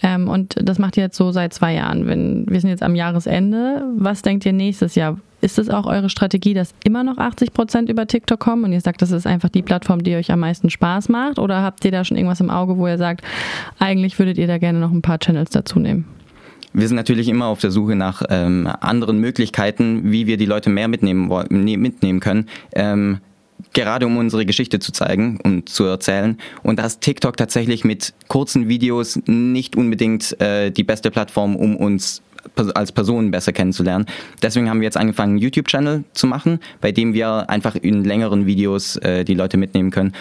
[0.03, 2.07] Ähm, und das macht ihr jetzt so seit zwei Jahren.
[2.07, 3.85] Wenn, wir sind jetzt am Jahresende.
[3.97, 5.19] Was denkt ihr nächstes Jahr?
[5.43, 8.81] Ist es auch eure Strategie, dass immer noch 80 Prozent über TikTok kommen und ihr
[8.81, 11.41] sagt, das ist einfach die Plattform, die euch am meisten Spaß macht?
[11.41, 13.23] Oder habt ihr da schon irgendwas im Auge, wo ihr sagt,
[13.81, 16.05] eigentlich würdet ihr da gerne noch ein paar Channels dazu nehmen?
[16.73, 20.71] Wir sind natürlich immer auf der Suche nach ähm, anderen Möglichkeiten, wie wir die Leute
[20.71, 22.49] mehr mitnehmen, mitnehmen können.
[22.77, 23.19] Ähm,
[23.73, 26.39] gerade um unsere Geschichte zu zeigen und zu erzählen.
[26.63, 31.77] Und da ist TikTok tatsächlich mit kurzen Videos nicht unbedingt äh, die beste Plattform, um
[31.77, 32.23] uns
[32.75, 34.07] als Personen besser kennenzulernen.
[34.43, 38.47] Deswegen haben wir jetzt angefangen, einen YouTube-Channel zu machen, bei dem wir einfach in längeren
[38.47, 40.13] Videos äh, die Leute mitnehmen können.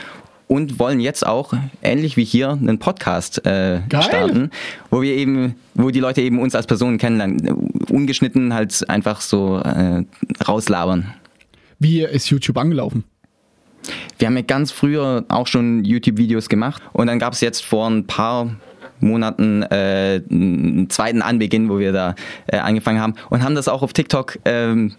[0.48, 4.52] Und wollen jetzt auch, ähnlich wie hier, einen Podcast äh, starten,
[4.90, 9.60] wo wir eben, wo die Leute eben uns als Personen kennenlernen, ungeschnitten halt einfach so
[9.60, 10.04] äh,
[10.46, 11.14] rauslabern.
[11.80, 13.06] Wie ist YouTube angelaufen?
[14.20, 17.90] Wir haben ja ganz früher auch schon YouTube-Videos gemacht und dann gab es jetzt vor
[17.90, 18.52] ein paar
[19.02, 22.16] Monaten äh, einen zweiten Anbeginn, wo wir da
[22.48, 24.94] äh, angefangen haben und haben das auch auf TikTok ähm,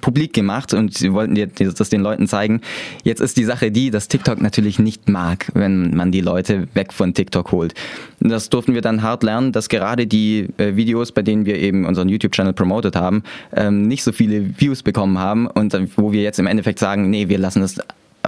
[0.00, 2.60] publik gemacht und wollten das den Leuten zeigen.
[3.04, 6.92] Jetzt ist die Sache die, dass TikTok natürlich nicht mag, wenn man die Leute weg
[6.92, 7.74] von TikTok holt.
[8.20, 11.84] Das durften wir dann hart lernen, dass gerade die äh, Videos, bei denen wir eben
[11.84, 13.22] unseren YouTube-Channel promotet haben,
[13.54, 17.28] ähm, nicht so viele Views bekommen haben und wo wir jetzt im Endeffekt sagen, nee,
[17.28, 17.78] wir lassen das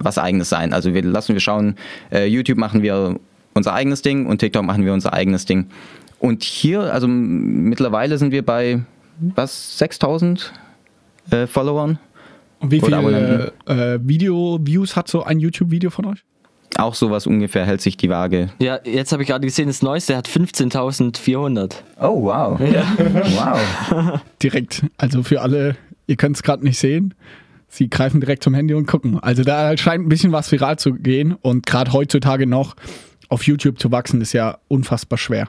[0.00, 0.72] was eigenes sein.
[0.72, 1.74] Also wir lassen wir schauen,
[2.12, 3.18] äh, YouTube machen wir
[3.58, 5.66] unser eigenes Ding und TikTok machen wir unser eigenes Ding.
[6.18, 8.80] Und hier, also mittlerweile sind wir bei
[9.20, 10.52] was 6000
[11.30, 11.98] äh, Followern.
[12.60, 16.24] Und wie viele äh, Video-Views hat so ein YouTube-Video von euch?
[16.76, 18.50] Auch sowas ungefähr hält sich die Waage.
[18.58, 21.74] Ja, jetzt habe ich gerade gesehen, das neueste hat 15.400.
[22.00, 22.60] Oh, wow.
[22.60, 22.84] Ja.
[23.36, 24.20] wow.
[24.42, 27.14] Direkt, also für alle, ihr könnt es gerade nicht sehen,
[27.68, 29.18] Sie greifen direkt zum Handy und gucken.
[29.20, 32.74] Also da scheint ein bisschen was viral zu gehen und gerade heutzutage noch
[33.28, 35.48] auf YouTube zu wachsen ist ja unfassbar schwer.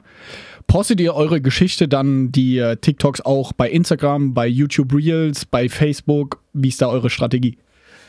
[0.66, 5.68] Postet ihr eure Geschichte dann die äh, TikToks auch bei Instagram, bei YouTube Reels, bei
[5.68, 6.40] Facebook?
[6.52, 7.58] Wie ist da eure Strategie?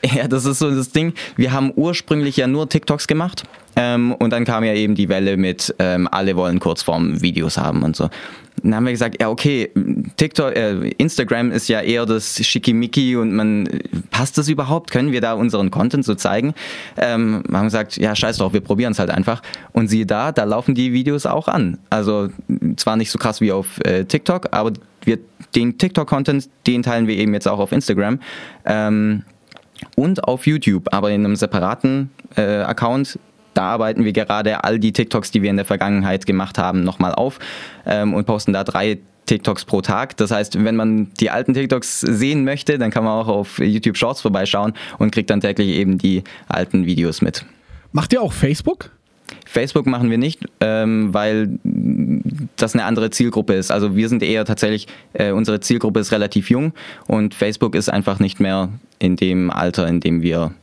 [0.04, 1.14] Ja, das ist so das Ding.
[1.36, 3.44] Wir haben ursprünglich ja nur TikToks gemacht
[3.76, 7.96] ähm, und dann kam ja eben die Welle mit, ähm, alle wollen Kurzform-Videos haben und
[7.96, 8.10] so.
[8.64, 9.72] Dann haben wir gesagt, ja okay,
[10.18, 13.68] TikTok, äh, Instagram ist ja eher das Schickimicki und man
[14.12, 14.92] passt das überhaupt?
[14.92, 16.54] Können wir da unseren Content so zeigen?
[16.98, 19.42] Ähm, haben gesagt, ja scheiß drauf, wir probieren es halt einfach.
[19.72, 21.80] Und siehe da, da laufen die Videos auch an.
[21.90, 22.30] Also
[22.76, 25.18] zwar nicht so krass wie auf äh, TikTok, aber wir,
[25.56, 28.20] den TikTok-Content, den teilen wir eben jetzt auch auf Instagram.
[28.66, 29.24] Ähm,
[29.96, 33.18] und auf YouTube, aber in einem separaten äh, Account
[33.54, 37.14] da arbeiten wir gerade all die TikToks, die wir in der Vergangenheit gemacht haben, nochmal
[37.14, 37.40] auf
[37.86, 40.18] ähm, und posten da drei TikToks pro Tag.
[40.18, 43.98] Das heißt, wenn man die alten TikToks sehen möchte, dann kann man auch auf YouTube
[43.98, 47.46] Shorts vorbeischauen und kriegt dann täglich eben die alten Videos mit.
[47.92, 48.90] Macht ihr auch Facebook?
[49.46, 51.60] Facebook machen wir nicht, ähm, weil
[52.58, 53.72] das eine andere Zielgruppe ist.
[53.72, 56.74] Also wir sind eher tatsächlich, äh, unsere Zielgruppe ist relativ jung
[57.08, 60.54] und Facebook ist einfach nicht mehr in dem Alter, in dem wir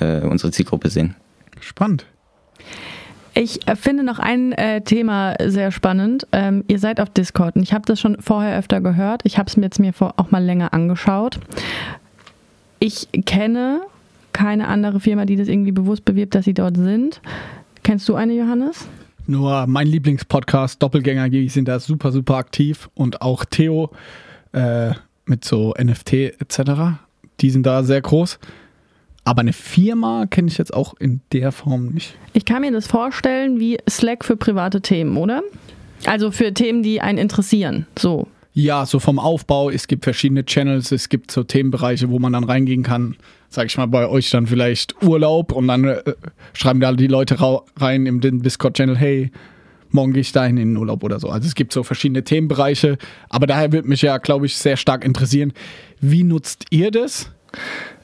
[0.00, 1.14] äh, unsere Zielgruppe sehen.
[1.60, 2.06] Spannend.
[3.36, 6.26] Ich finde noch ein äh, Thema sehr spannend.
[6.30, 9.22] Ähm, ihr seid auf Discord und ich habe das schon vorher öfter gehört.
[9.24, 11.40] Ich habe es mir jetzt mir vor, auch mal länger angeschaut.
[12.78, 13.80] Ich kenne
[14.32, 17.20] keine andere Firma, die das irgendwie bewusst bewirbt, dass sie dort sind.
[17.82, 18.86] Kennst du eine, Johannes?
[19.26, 23.90] Nur mein Lieblingspodcast, Doppelgänger, die sind da super, super aktiv und auch Theo
[24.52, 24.92] äh,
[25.26, 26.98] mit so NFT etc.
[27.40, 28.38] Die sind da sehr groß.
[29.24, 32.14] Aber eine Firma kenne ich jetzt auch in der Form nicht.
[32.34, 35.42] Ich kann mir das vorstellen wie Slack für private Themen, oder?
[36.04, 37.86] Also für Themen, die einen interessieren.
[37.98, 38.28] So.
[38.52, 39.70] Ja, so vom Aufbau.
[39.70, 43.16] Es gibt verschiedene Channels, es gibt so Themenbereiche, wo man dann reingehen kann.
[43.48, 46.02] Sag ich mal, bei euch dann vielleicht Urlaub und dann äh,
[46.52, 47.36] schreiben da die Leute
[47.76, 49.30] rein im Discord-Channel, hey,
[49.90, 51.28] morgen gehe ich dahin in den Urlaub oder so.
[51.30, 52.98] Also es gibt so verschiedene Themenbereiche.
[53.30, 55.52] Aber daher würde mich ja, glaube ich, sehr stark interessieren,
[56.00, 57.30] wie nutzt ihr das?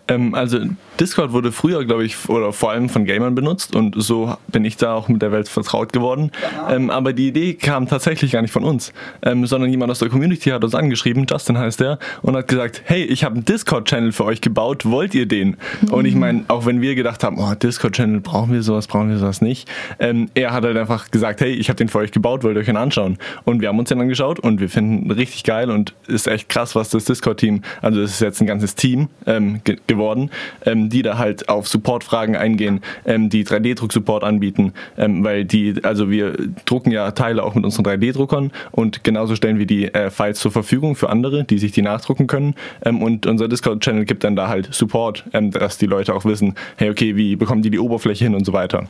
[0.09, 0.61] Ähm, also
[1.01, 4.77] Discord wurde früher, glaube ich, oder vor allem von Gamern benutzt und so bin ich
[4.77, 6.31] da auch mit der Welt vertraut geworden.
[6.69, 10.11] Ähm, aber die Idee kam tatsächlich gar nicht von uns, ähm, sondern jemand aus der
[10.11, 14.13] Community hat uns angeschrieben, Justin heißt der, und hat gesagt, hey, ich habe einen Discord-Channel
[14.13, 15.57] für euch gebaut, wollt ihr den?
[15.81, 15.93] Mhm.
[15.93, 19.17] Und ich meine, auch wenn wir gedacht haben, oh, Discord-Channel, brauchen wir sowas, brauchen wir
[19.17, 22.45] sowas nicht, ähm, er hat halt einfach gesagt, hey, ich habe den für euch gebaut,
[22.45, 23.17] wollt ihr euch den anschauen?
[23.45, 26.75] Und wir haben uns den angeschaut und wir finden richtig geil und ist echt krass,
[26.75, 30.31] was das Discord-Team, also es ist jetzt ein ganzes Team ähm, ge geworden,
[30.67, 36.11] ähm, die da halt auf Supportfragen eingehen, ähm, die 3D-Druck-Support anbieten, ähm, weil die, also
[36.11, 40.39] wir drucken ja Teile auch mit unseren 3D-Druckern und genauso stellen wir die äh, Files
[40.41, 42.55] zur Verfügung für andere, die sich die nachdrucken können.
[42.85, 46.91] Ähm, und unser Discord-Channel gibt dann da halt Support, dass die Leute auch wissen, hey,
[46.91, 48.89] okay, wie bekommen die die Oberfläche hin und so weiter.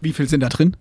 [0.00, 0.76] Wie viel sind da drin?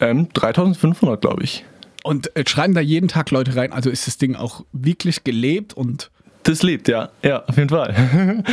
[0.00, 1.64] 3500, glaube ich.
[2.04, 3.72] Und äh, schreiben da jeden Tag Leute rein?
[3.72, 6.10] Also ist das Ding auch wirklich gelebt und
[6.44, 7.08] das lebt, ja.
[7.22, 7.94] Ja, auf jeden Fall.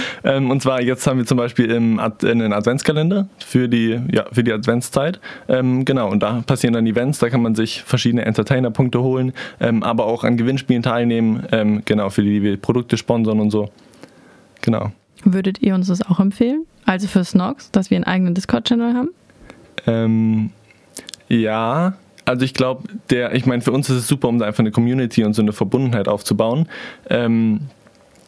[0.23, 4.25] ähm, und zwar, jetzt haben wir zum Beispiel im Ad einen Adventskalender für die, ja,
[4.31, 5.19] für die Adventszeit.
[5.47, 9.83] Ähm, genau, und da passieren dann Events, da kann man sich verschiedene Entertainer-Punkte holen, ähm,
[9.83, 13.69] aber auch an Gewinnspielen teilnehmen, ähm, genau, für die wir Produkte sponsern und so.
[14.61, 14.91] Genau.
[15.23, 16.65] Würdet ihr uns das auch empfehlen?
[16.85, 19.09] Also für Snox, dass wir einen eigenen Discord-Channel haben?
[19.85, 20.51] Ähm,
[21.27, 21.93] ja,
[22.25, 24.71] also ich glaube, der, ich meine, für uns ist es super, um da einfach eine
[24.71, 26.67] Community und so eine Verbundenheit aufzubauen.
[27.09, 27.61] Ähm,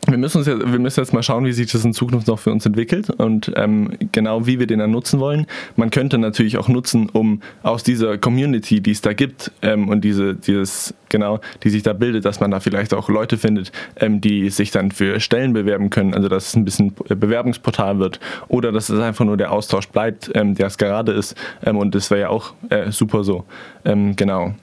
[0.07, 2.39] wir müssen, uns jetzt, wir müssen jetzt mal schauen, wie sich das in Zukunft noch
[2.39, 5.45] für uns entwickelt und ähm, genau wie wir den dann nutzen wollen.
[5.75, 10.01] Man könnte natürlich auch nutzen, um aus dieser Community, die es da gibt ähm, und
[10.01, 14.19] diese, dieses, genau, die sich da bildet, dass man da vielleicht auch Leute findet, ähm,
[14.19, 18.71] die sich dann für Stellen bewerben können, also dass es ein bisschen Bewerbungsportal wird oder
[18.71, 21.35] dass es einfach nur der Austausch bleibt, ähm, der es gerade ist
[21.65, 23.45] ähm, und das wäre ja auch äh, super so.
[23.85, 24.53] Ähm, genau.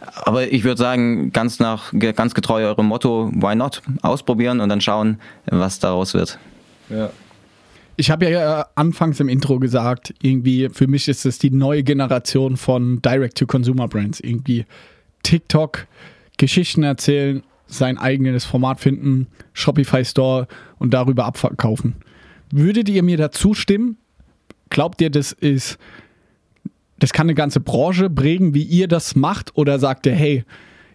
[0.00, 3.82] Aber ich würde sagen, ganz nach ganz getreu eurem Motto, why not?
[4.02, 6.38] Ausprobieren und dann schauen, was daraus wird.
[6.88, 7.10] Ja.
[7.96, 12.56] Ich habe ja anfangs im Intro gesagt, irgendwie für mich ist es die neue Generation
[12.56, 14.20] von Direct-to-Consumer-Brands.
[14.20, 14.64] Irgendwie
[15.22, 15.86] TikTok,
[16.38, 21.96] Geschichten erzählen, sein eigenes Format finden, Shopify Store und darüber abverkaufen.
[22.50, 23.98] Würdet ihr mir dazu stimmen?
[24.70, 25.78] Glaubt ihr, das ist
[27.00, 29.56] das kann eine ganze Branche prägen, wie ihr das macht?
[29.56, 30.44] Oder sagt ihr, hey,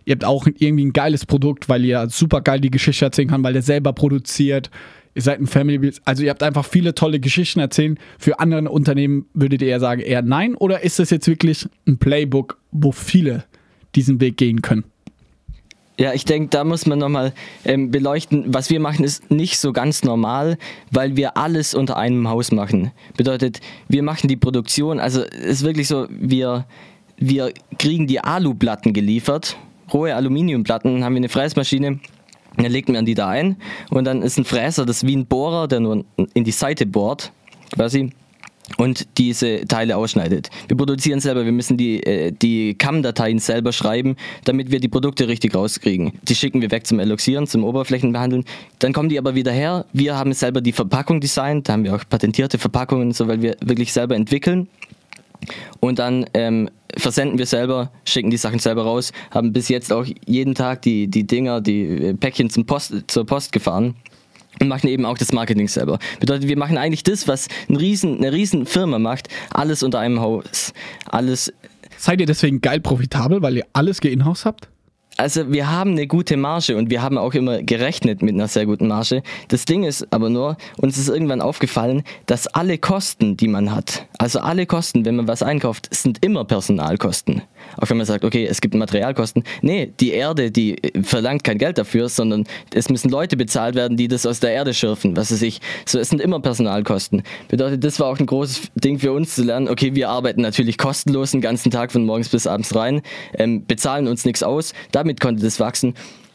[0.06, 3.44] ihr habt auch irgendwie ein geiles Produkt, weil ihr super geil die Geschichte erzählen kann,
[3.44, 4.70] weil ihr selber produziert,
[5.16, 7.98] ihr seid ein Family, also ihr habt einfach viele tolle Geschichten erzählen.
[8.20, 10.56] Für andere Unternehmen würdet ihr eher sagen, eher nein?
[10.56, 13.46] Oder ist das jetzt wirklich ein Playbook, wo viele
[13.96, 14.84] diesen Weg gehen können?
[15.98, 18.54] Ja, ich denke, da muss man nochmal ähm, beleuchten.
[18.54, 20.58] Was wir machen, ist nicht so ganz normal,
[20.92, 22.92] weil wir alles unter einem Haus machen.
[23.16, 26.66] Bedeutet, wir machen die Produktion, also es ist wirklich so, wir,
[27.18, 29.56] wir kriegen die Aluplatten geliefert,
[29.94, 32.00] rohe Aluminiumplatten, haben wir eine Fräsmaschine,
[32.58, 33.56] dann legt man die da ein
[33.90, 36.04] und dann ist ein Fräser, das ist wie ein Bohrer, der nur
[36.34, 37.32] in die Seite bohrt,
[37.74, 38.12] quasi
[38.78, 40.50] und diese Teile ausschneidet.
[40.68, 45.28] Wir produzieren selber, wir müssen die, äh, die CAM-Dateien selber schreiben, damit wir die Produkte
[45.28, 46.14] richtig rauskriegen.
[46.24, 48.44] Die schicken wir weg zum Eloxieren, zum Oberflächenbehandeln.
[48.80, 49.86] Dann kommen die aber wieder her.
[49.94, 53.56] Wir haben selber die Verpackung designt, da haben wir auch patentierte Verpackungen, so weil wir
[53.62, 54.68] wirklich selber entwickeln.
[55.80, 60.06] Und dann ähm, versenden wir selber, schicken die Sachen selber raus, haben bis jetzt auch
[60.26, 63.96] jeden Tag die, die Dinger, die äh, Päckchen zum Post, zur Post gefahren
[64.60, 66.00] und machen eben auch das Marketing selber.
[66.20, 70.20] Bedeutet, wir machen eigentlich das, was ein riesen, eine riesen Firma macht, alles unter einem
[70.20, 70.74] Haus.
[71.06, 71.54] Alles.
[71.98, 74.70] Seid ihr deswegen geil profitabel, weil ihr alles in-house habt?
[75.18, 78.66] Also wir haben eine gute Marge und wir haben auch immer gerechnet mit einer sehr
[78.66, 79.24] guten Marge.
[79.48, 84.06] Das Ding ist aber nur, uns ist irgendwann aufgefallen, dass alle Kosten, die man hat,
[84.18, 87.44] also alle Kosten, wenn man was einkauft, sind immer Personalkosten.
[87.78, 89.44] Auch wenn man sagt, okay, es gibt Materialkosten.
[89.62, 94.08] Nee, die Erde, die verlangt kein Geld dafür, sondern es müssen Leute bezahlt werden, die
[94.08, 95.18] das aus der Erde schürfen.
[95.18, 95.62] Was weiß ich.
[95.86, 97.24] So, es sind immer Personalkosten.
[97.48, 99.68] Bedeutet, das war auch ein großes Ding für uns zu lernen.
[99.68, 103.02] Okay, wir arbeiten natürlich kostenlos den ganzen Tag von morgens bis abends rein,
[103.38, 104.74] ähm, bezahlen uns nichts aus.
[105.06, 105.94] Damit konnte das wachsen.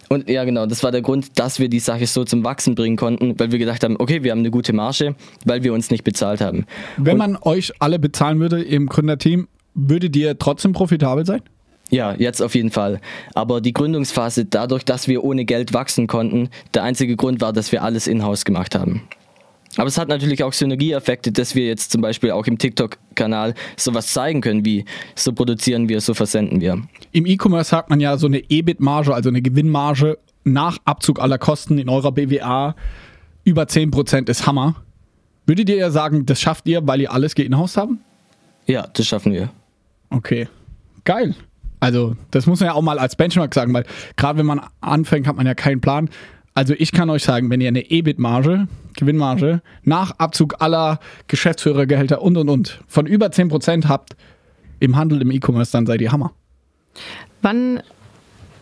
[0.09, 2.97] Und ja, genau, das war der Grund, dass wir die Sache so zum Wachsen bringen
[2.97, 6.05] konnten, weil wir gedacht haben, okay, wir haben eine gute Marge, weil wir uns nicht
[6.05, 6.67] bezahlt haben.
[6.97, 11.43] Wenn Und man euch alle bezahlen würde im Gründerteam, würdet ihr trotzdem profitabel sein?
[11.91, 13.01] Ja, jetzt auf jeden Fall.
[13.35, 17.73] Aber die Gründungsphase, dadurch, dass wir ohne Geld wachsen konnten, der einzige Grund war, dass
[17.73, 19.03] wir alles in-house gemacht haben.
[19.77, 24.13] Aber es hat natürlich auch Synergieeffekte, dass wir jetzt zum Beispiel auch im TikTok-Kanal sowas
[24.13, 26.83] zeigen können, wie so produzieren wir, so versenden wir.
[27.13, 31.79] Im E-Commerce sagt man ja so eine EBIT-Marge, also eine Gewinnmarge nach Abzug aller Kosten
[31.79, 32.75] in eurer BWA
[33.45, 34.75] über 10% ist Hammer.
[35.47, 38.01] Würdet ihr ja sagen, das schafft ihr, weil ihr alles in-house haben?
[38.67, 39.51] Ja, das schaffen wir.
[40.11, 40.49] Okay,
[41.05, 41.35] geil.
[41.81, 43.85] Also, das muss man ja auch mal als Benchmark sagen, weil
[44.17, 46.11] gerade wenn man anfängt, hat man ja keinen Plan.
[46.55, 50.99] Also ich kann euch sagen, wenn ihr eine EBIT-Marge, Gewinnmarge, nach Abzug aller
[51.29, 54.17] Geschäftsführergehälter und und und von über 10% habt
[54.81, 56.33] im Handel, im E-Commerce, dann seid ihr Hammer.
[57.43, 57.83] Wann,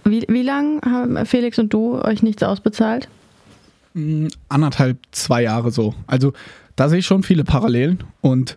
[0.05, 3.09] wie, wie lang haben Felix und du euch nichts ausbezahlt?
[4.49, 5.95] Anderthalb, zwei Jahre so.
[6.07, 6.33] Also
[6.77, 8.57] da sehe ich schon viele Parallelen und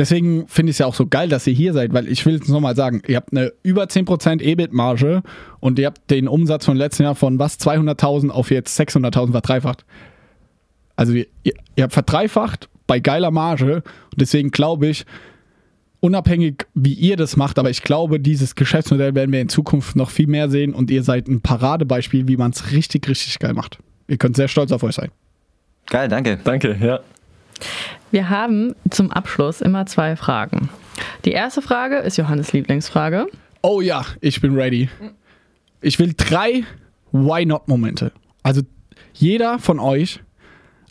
[0.00, 2.36] deswegen finde ich es ja auch so geil, dass ihr hier seid, weil ich will
[2.36, 5.22] es nochmal sagen, ihr habt eine über 10% EBIT-Marge
[5.60, 9.84] und ihr habt den Umsatz von letzten Jahr von was, 200.000 auf jetzt 600.000 verdreifacht.
[10.96, 15.04] Also ihr, ihr habt verdreifacht bei geiler Marge und deswegen glaube ich,
[16.00, 20.08] unabhängig wie ihr das macht, aber ich glaube, dieses Geschäftsmodell werden wir in Zukunft noch
[20.08, 23.78] viel mehr sehen und ihr seid ein Paradebeispiel, wie man es richtig, richtig geil macht.
[24.08, 25.10] Ihr könnt sehr stolz auf euch sein.
[25.90, 26.38] Geil, danke.
[26.42, 27.00] Danke, ja.
[28.10, 30.68] Wir haben zum Abschluss immer zwei Fragen.
[31.24, 33.26] Die erste Frage ist Johannes Lieblingsfrage.
[33.62, 34.88] Oh ja, ich bin ready.
[35.80, 36.64] Ich will drei
[37.12, 38.12] Why Not Momente.
[38.42, 38.62] Also
[39.14, 40.20] jeder von euch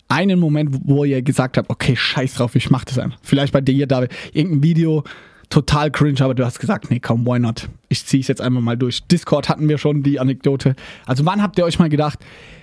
[0.08, 3.18] einen Moment, wo ihr gesagt habt, okay, scheiß drauf, ich mach das einfach.
[3.22, 5.04] Vielleicht bei dir, David, irgendein Video,
[5.50, 7.68] total cringe, aber du hast gesagt, nee, komm, why not?
[7.88, 9.02] Ich zieh's jetzt einfach mal durch.
[9.04, 10.74] Discord hatten wir schon die Anekdote.
[11.06, 12.18] Also wann habt ihr euch mal gedacht,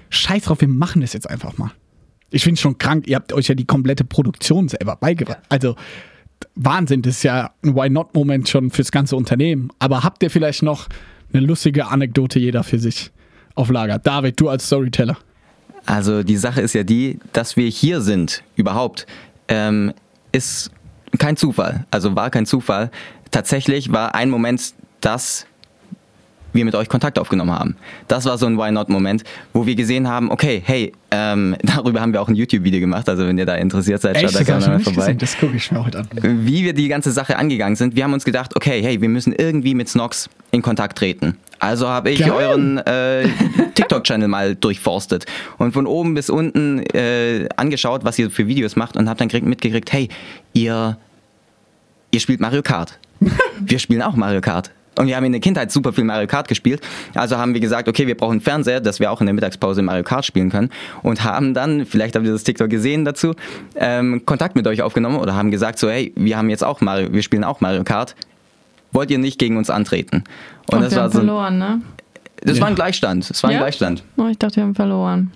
[0.09, 1.71] scheiß drauf, wir machen das jetzt einfach mal?
[2.29, 5.39] Ich finde es schon krank, ihr habt euch ja die komplette Produktion selber beigebracht.
[5.49, 5.75] Also
[6.55, 9.69] Wahnsinn, das ist ja ein Why Not-Moment schon fürs ganze Unternehmen.
[9.79, 10.87] Aber habt ihr vielleicht noch
[11.33, 13.11] eine lustige Anekdote jeder für sich
[13.55, 13.99] auf Lager?
[13.99, 15.17] David, du als Storyteller.
[15.85, 19.07] Also die Sache ist ja die, dass wir hier sind überhaupt,
[19.47, 19.93] ähm,
[20.31, 20.71] ist
[21.17, 21.85] kein Zufall.
[21.91, 22.91] Also war kein Zufall.
[23.31, 25.47] Tatsächlich war ein Moment, dass
[26.57, 27.77] wir mit euch Kontakt aufgenommen haben.
[28.09, 32.11] Das war so ein Why Not-Moment, wo wir gesehen haben, okay, hey, ähm, darüber haben
[32.11, 34.79] wir auch ein YouTube-Video gemacht, also wenn ihr da interessiert seid, schaut da gerne mal
[34.81, 34.97] vorbei.
[34.99, 35.17] gesehen.
[35.19, 36.07] Das gucke ich mir heute an.
[36.21, 39.31] Wie wir die ganze Sache angegangen sind, wir haben uns gedacht, okay, hey, wir müssen
[39.31, 41.37] irgendwie mit Snox in Kontakt treten.
[41.59, 42.31] Also habe ich Geil.
[42.31, 43.27] euren äh,
[43.75, 45.25] TikTok-Channel mal durchforstet
[45.57, 49.27] und von oben bis unten äh, angeschaut, was ihr für Videos macht und habe dann
[49.29, 50.09] krieg- mitgekriegt, hey,
[50.53, 50.97] ihr,
[52.11, 52.99] ihr spielt Mario Kart.
[53.59, 54.69] Wir spielen auch Mario Kart.
[54.97, 56.81] Und wir haben in der Kindheit super viel Mario Kart gespielt.
[57.13, 59.81] Also haben wir gesagt, okay, wir brauchen einen Fernseher, dass wir auch in der Mittagspause
[59.81, 60.69] Mario Kart spielen können.
[61.03, 63.33] Und haben dann, vielleicht habt ihr das TikTok gesehen dazu,
[63.75, 67.11] ähm, Kontakt mit euch aufgenommen oder haben gesagt so, hey, wir haben jetzt auch Mario,
[67.13, 68.15] wir spielen auch Mario Kart.
[68.91, 70.23] Wollt ihr nicht gegen uns antreten?
[70.71, 71.81] Und, Und das wir war haben so, ein- verloren, ne?
[72.41, 73.29] das war ein Gleichstand.
[73.29, 73.59] Es war ein Ja?
[73.59, 74.03] Gleichstand.
[74.17, 75.31] Oh, ich dachte, wir haben verloren.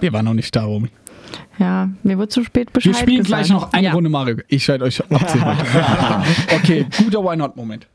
[0.00, 0.88] Wir waren noch nicht da, Romy.
[1.58, 3.44] Ja, mir wurde zu spät Bescheid Wir spielen gesagt.
[3.46, 3.92] gleich noch eine ja.
[3.92, 4.36] Runde Mario.
[4.48, 5.38] Ich werde euch heute.
[6.56, 7.86] okay, guter Why Not Moment.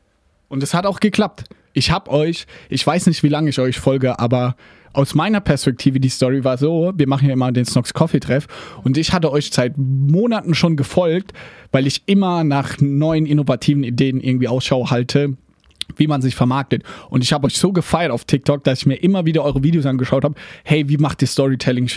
[0.48, 1.44] Und es hat auch geklappt.
[1.72, 4.56] Ich habe euch, ich weiß nicht, wie lange ich euch folge, aber
[4.92, 8.46] aus meiner Perspektive, die Story war so, wir machen ja immer den Snox Coffee Treff
[8.82, 11.32] und ich hatte euch seit Monaten schon gefolgt,
[11.70, 15.36] weil ich immer nach neuen innovativen Ideen irgendwie Ausschau halte,
[15.96, 16.82] wie man sich vermarktet.
[17.10, 19.86] Und ich habe euch so gefeiert auf TikTok, dass ich mir immer wieder eure Videos
[19.86, 20.34] angeschaut habe.
[20.64, 21.84] Hey, wie macht ihr Storytelling?
[21.84, 21.92] Ich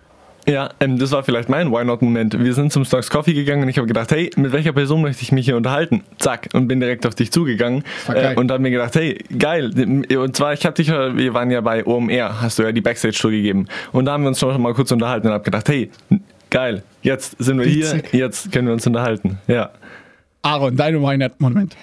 [0.46, 2.38] Ja, ähm, das war vielleicht mein Why Not-Moment.
[2.38, 5.24] Wir sind zum Starks Coffee gegangen und ich habe gedacht, hey, mit welcher Person möchte
[5.24, 6.04] ich mich hier unterhalten?
[6.18, 9.72] Zack, und bin direkt auf dich zugegangen äh, und habe mir gedacht, hey, geil.
[10.18, 13.32] Und zwar, ich habe dich, wir waren ja bei OMR, hast du ja die Backstage-Tour
[13.32, 13.68] gegeben.
[13.94, 15.90] Und da haben wir uns schon mal kurz unterhalten und habe gedacht, hey,
[16.50, 18.14] geil, jetzt sind wir hier, Witzig.
[18.14, 19.40] jetzt können wir uns unterhalten.
[19.48, 19.72] Ja.
[20.42, 21.78] Aaron, dein Why Not Moment.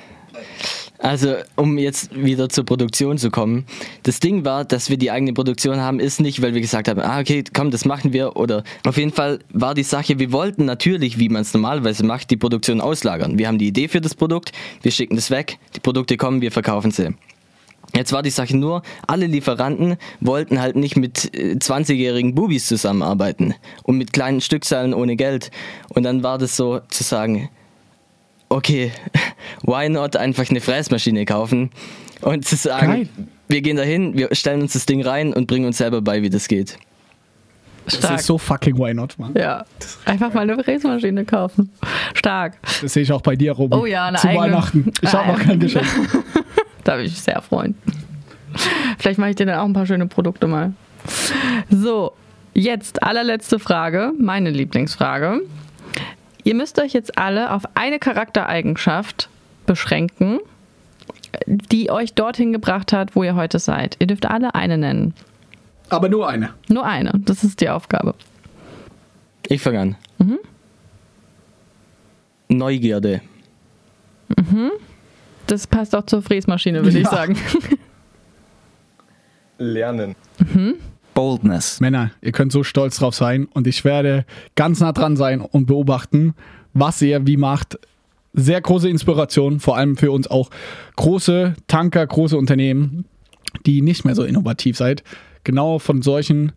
[0.99, 3.65] Also, um jetzt wieder zur Produktion zu kommen.
[4.03, 7.01] Das Ding war, dass wir die eigene Produktion haben, ist nicht, weil wir gesagt haben,
[7.01, 8.37] ah, okay, komm, das machen wir.
[8.37, 12.31] Oder auf jeden Fall war die Sache, wir wollten natürlich, wie man es normalerweise macht,
[12.31, 13.39] die Produktion auslagern.
[13.39, 14.53] Wir haben die Idee für das Produkt,
[14.83, 17.15] wir schicken das weg, die Produkte kommen, wir verkaufen sie.
[17.95, 23.55] Jetzt war die Sache nur, alle Lieferanten wollten halt nicht mit äh, 20-jährigen Bubis zusammenarbeiten
[23.83, 25.51] und mit kleinen Stückzahlen ohne Geld.
[25.89, 27.49] Und dann war das so zu sagen,
[28.51, 28.93] okay,
[29.63, 31.71] why not einfach eine Fräsmaschine kaufen
[32.21, 33.09] und zu sagen, Geil.
[33.49, 36.29] wir gehen dahin, wir stellen uns das Ding rein und bringen uns selber bei, wie
[36.31, 36.77] das geht.
[37.87, 38.21] Das Stark.
[38.21, 39.33] ist so fucking Why Not, Mann.
[39.35, 39.65] ja,
[40.05, 41.71] einfach mal eine Fräsmaschine kaufen.
[42.15, 42.59] Stark.
[42.83, 43.75] Das sehe ich auch bei dir, Romy.
[43.75, 44.45] Oh ja, eine Zu eigene.
[44.45, 44.93] Weihnachten.
[45.01, 45.87] Ich habe noch kein Geschenk.
[46.83, 47.75] Da würde ich mich sehr freuen.
[48.99, 50.73] Vielleicht mache ich dir dann auch ein paar schöne Produkte mal.
[51.69, 52.13] So,
[52.55, 55.43] jetzt allerletzte Frage, meine Lieblingsfrage.
[56.45, 59.29] Ihr müsst euch jetzt alle auf eine Charaktereigenschaft
[59.67, 60.39] beschränken,
[61.47, 63.97] die euch dorthin gebracht hat, wo ihr heute seid.
[64.01, 65.15] Ihr dürft alle eine nennen.
[65.89, 66.51] Aber nur eine.
[66.69, 67.13] Nur eine.
[67.25, 68.15] Das ist die Aufgabe.
[69.49, 69.97] Ich fange an.
[72.49, 73.21] Neugierde.
[75.47, 77.11] Das passt auch zur Fräsmaschine, würde ich Ja.
[77.11, 77.37] sagen.
[79.59, 80.15] Lernen.
[81.15, 81.81] Boldness.
[81.81, 85.67] Männer, ihr könnt so stolz drauf sein und ich werde ganz nah dran sein und
[85.67, 86.35] beobachten,
[86.73, 87.79] was ihr wie macht.
[88.33, 90.51] Sehr große Inspiration, vor allem für uns auch
[90.97, 93.05] große Tanker, große Unternehmen,
[93.67, 95.03] die nicht mehr so innovativ seid.
[95.43, 96.53] Genau von solchen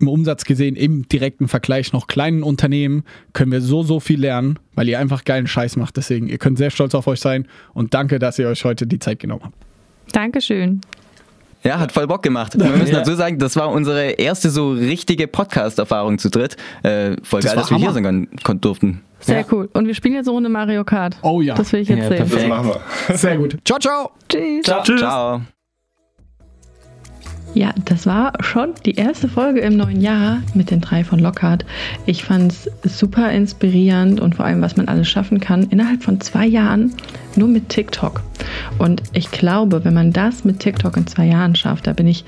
[0.00, 3.02] im Umsatz gesehen, im direkten Vergleich noch kleinen Unternehmen,
[3.32, 5.96] können wir so, so viel lernen, weil ihr einfach geilen Scheiß macht.
[5.96, 9.00] Deswegen, ihr könnt sehr stolz auf euch sein und danke, dass ihr euch heute die
[9.00, 9.56] Zeit genommen habt.
[10.12, 10.80] Dankeschön.
[11.64, 12.58] Ja, hat voll Bock gemacht.
[12.58, 16.56] Wir müssen dazu sagen, das war unsere erste so richtige Podcast-Erfahrung zu dritt.
[16.82, 19.02] Äh, voll Das geil, dass wir hier sein können- durften.
[19.20, 19.46] Sehr Ja.
[19.50, 19.68] cool.
[19.72, 21.16] Und wir spielen jetzt eine Runde Mario Kart.
[21.22, 21.54] Oh ja.
[21.54, 22.16] Das will ich jetzt Ja, sehen.
[22.18, 22.42] perfekt.
[22.42, 22.70] Das machen
[23.08, 23.16] wir.
[23.16, 23.58] Sehr gut.
[23.64, 24.10] Ciao, ciao.
[24.28, 24.64] Tschüss.
[24.84, 25.00] Tschüss.
[25.00, 25.40] Ciao.
[27.54, 31.64] Ja, das war schon die erste Folge im neuen Jahr mit den drei von Lockhart.
[32.06, 36.20] Ich fand es super inspirierend und vor allem, was man alles schaffen kann innerhalb von
[36.20, 36.92] zwei Jahren
[37.38, 38.22] nur mit TikTok.
[38.78, 42.24] Und ich glaube, wenn man das mit TikTok in zwei Jahren schafft, da bin ich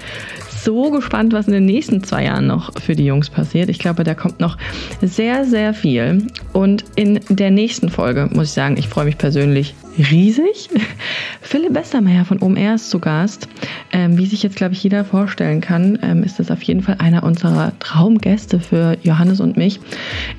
[0.65, 3.69] so gespannt, was in den nächsten zwei Jahren noch für die Jungs passiert.
[3.69, 4.57] Ich glaube, da kommt noch
[5.01, 6.27] sehr, sehr viel.
[6.53, 10.71] Und in der nächsten Folge muss ich sagen, ich freue mich persönlich riesig.
[11.41, 13.49] Philipp Westermeier von OMR ist zu Gast.
[13.93, 16.97] Ähm, wie sich jetzt, glaube ich, jeder vorstellen kann, ähm, ist das auf jeden Fall
[16.99, 19.81] einer unserer Traumgäste für Johannes und mich.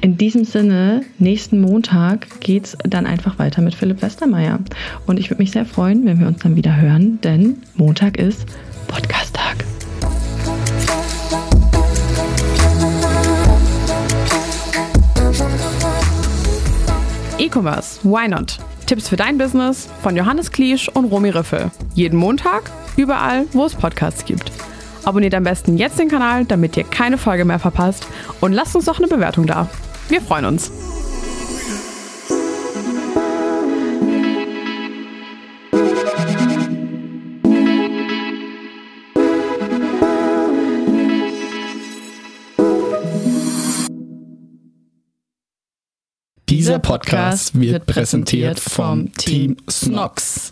[0.01, 4.59] In diesem Sinne, nächsten Montag geht's dann einfach weiter mit Philipp Westermeier.
[5.05, 8.45] Und ich würde mich sehr freuen, wenn wir uns dann wieder hören, denn Montag ist
[8.87, 9.65] Podcast-Tag.
[17.41, 18.59] E-Commerce, why not?
[18.85, 21.71] Tipps für dein Business von Johannes Kliesch und Romy Riffel.
[21.95, 24.51] Jeden Montag, überall, wo es Podcasts gibt.
[25.05, 28.05] Abonniert am besten jetzt den Kanal, damit ihr keine Folge mehr verpasst
[28.41, 29.67] und lasst uns doch eine Bewertung da.
[30.07, 30.71] Wir freuen uns.
[46.51, 50.51] Dieser Podcast wird präsentiert vom Team Snox.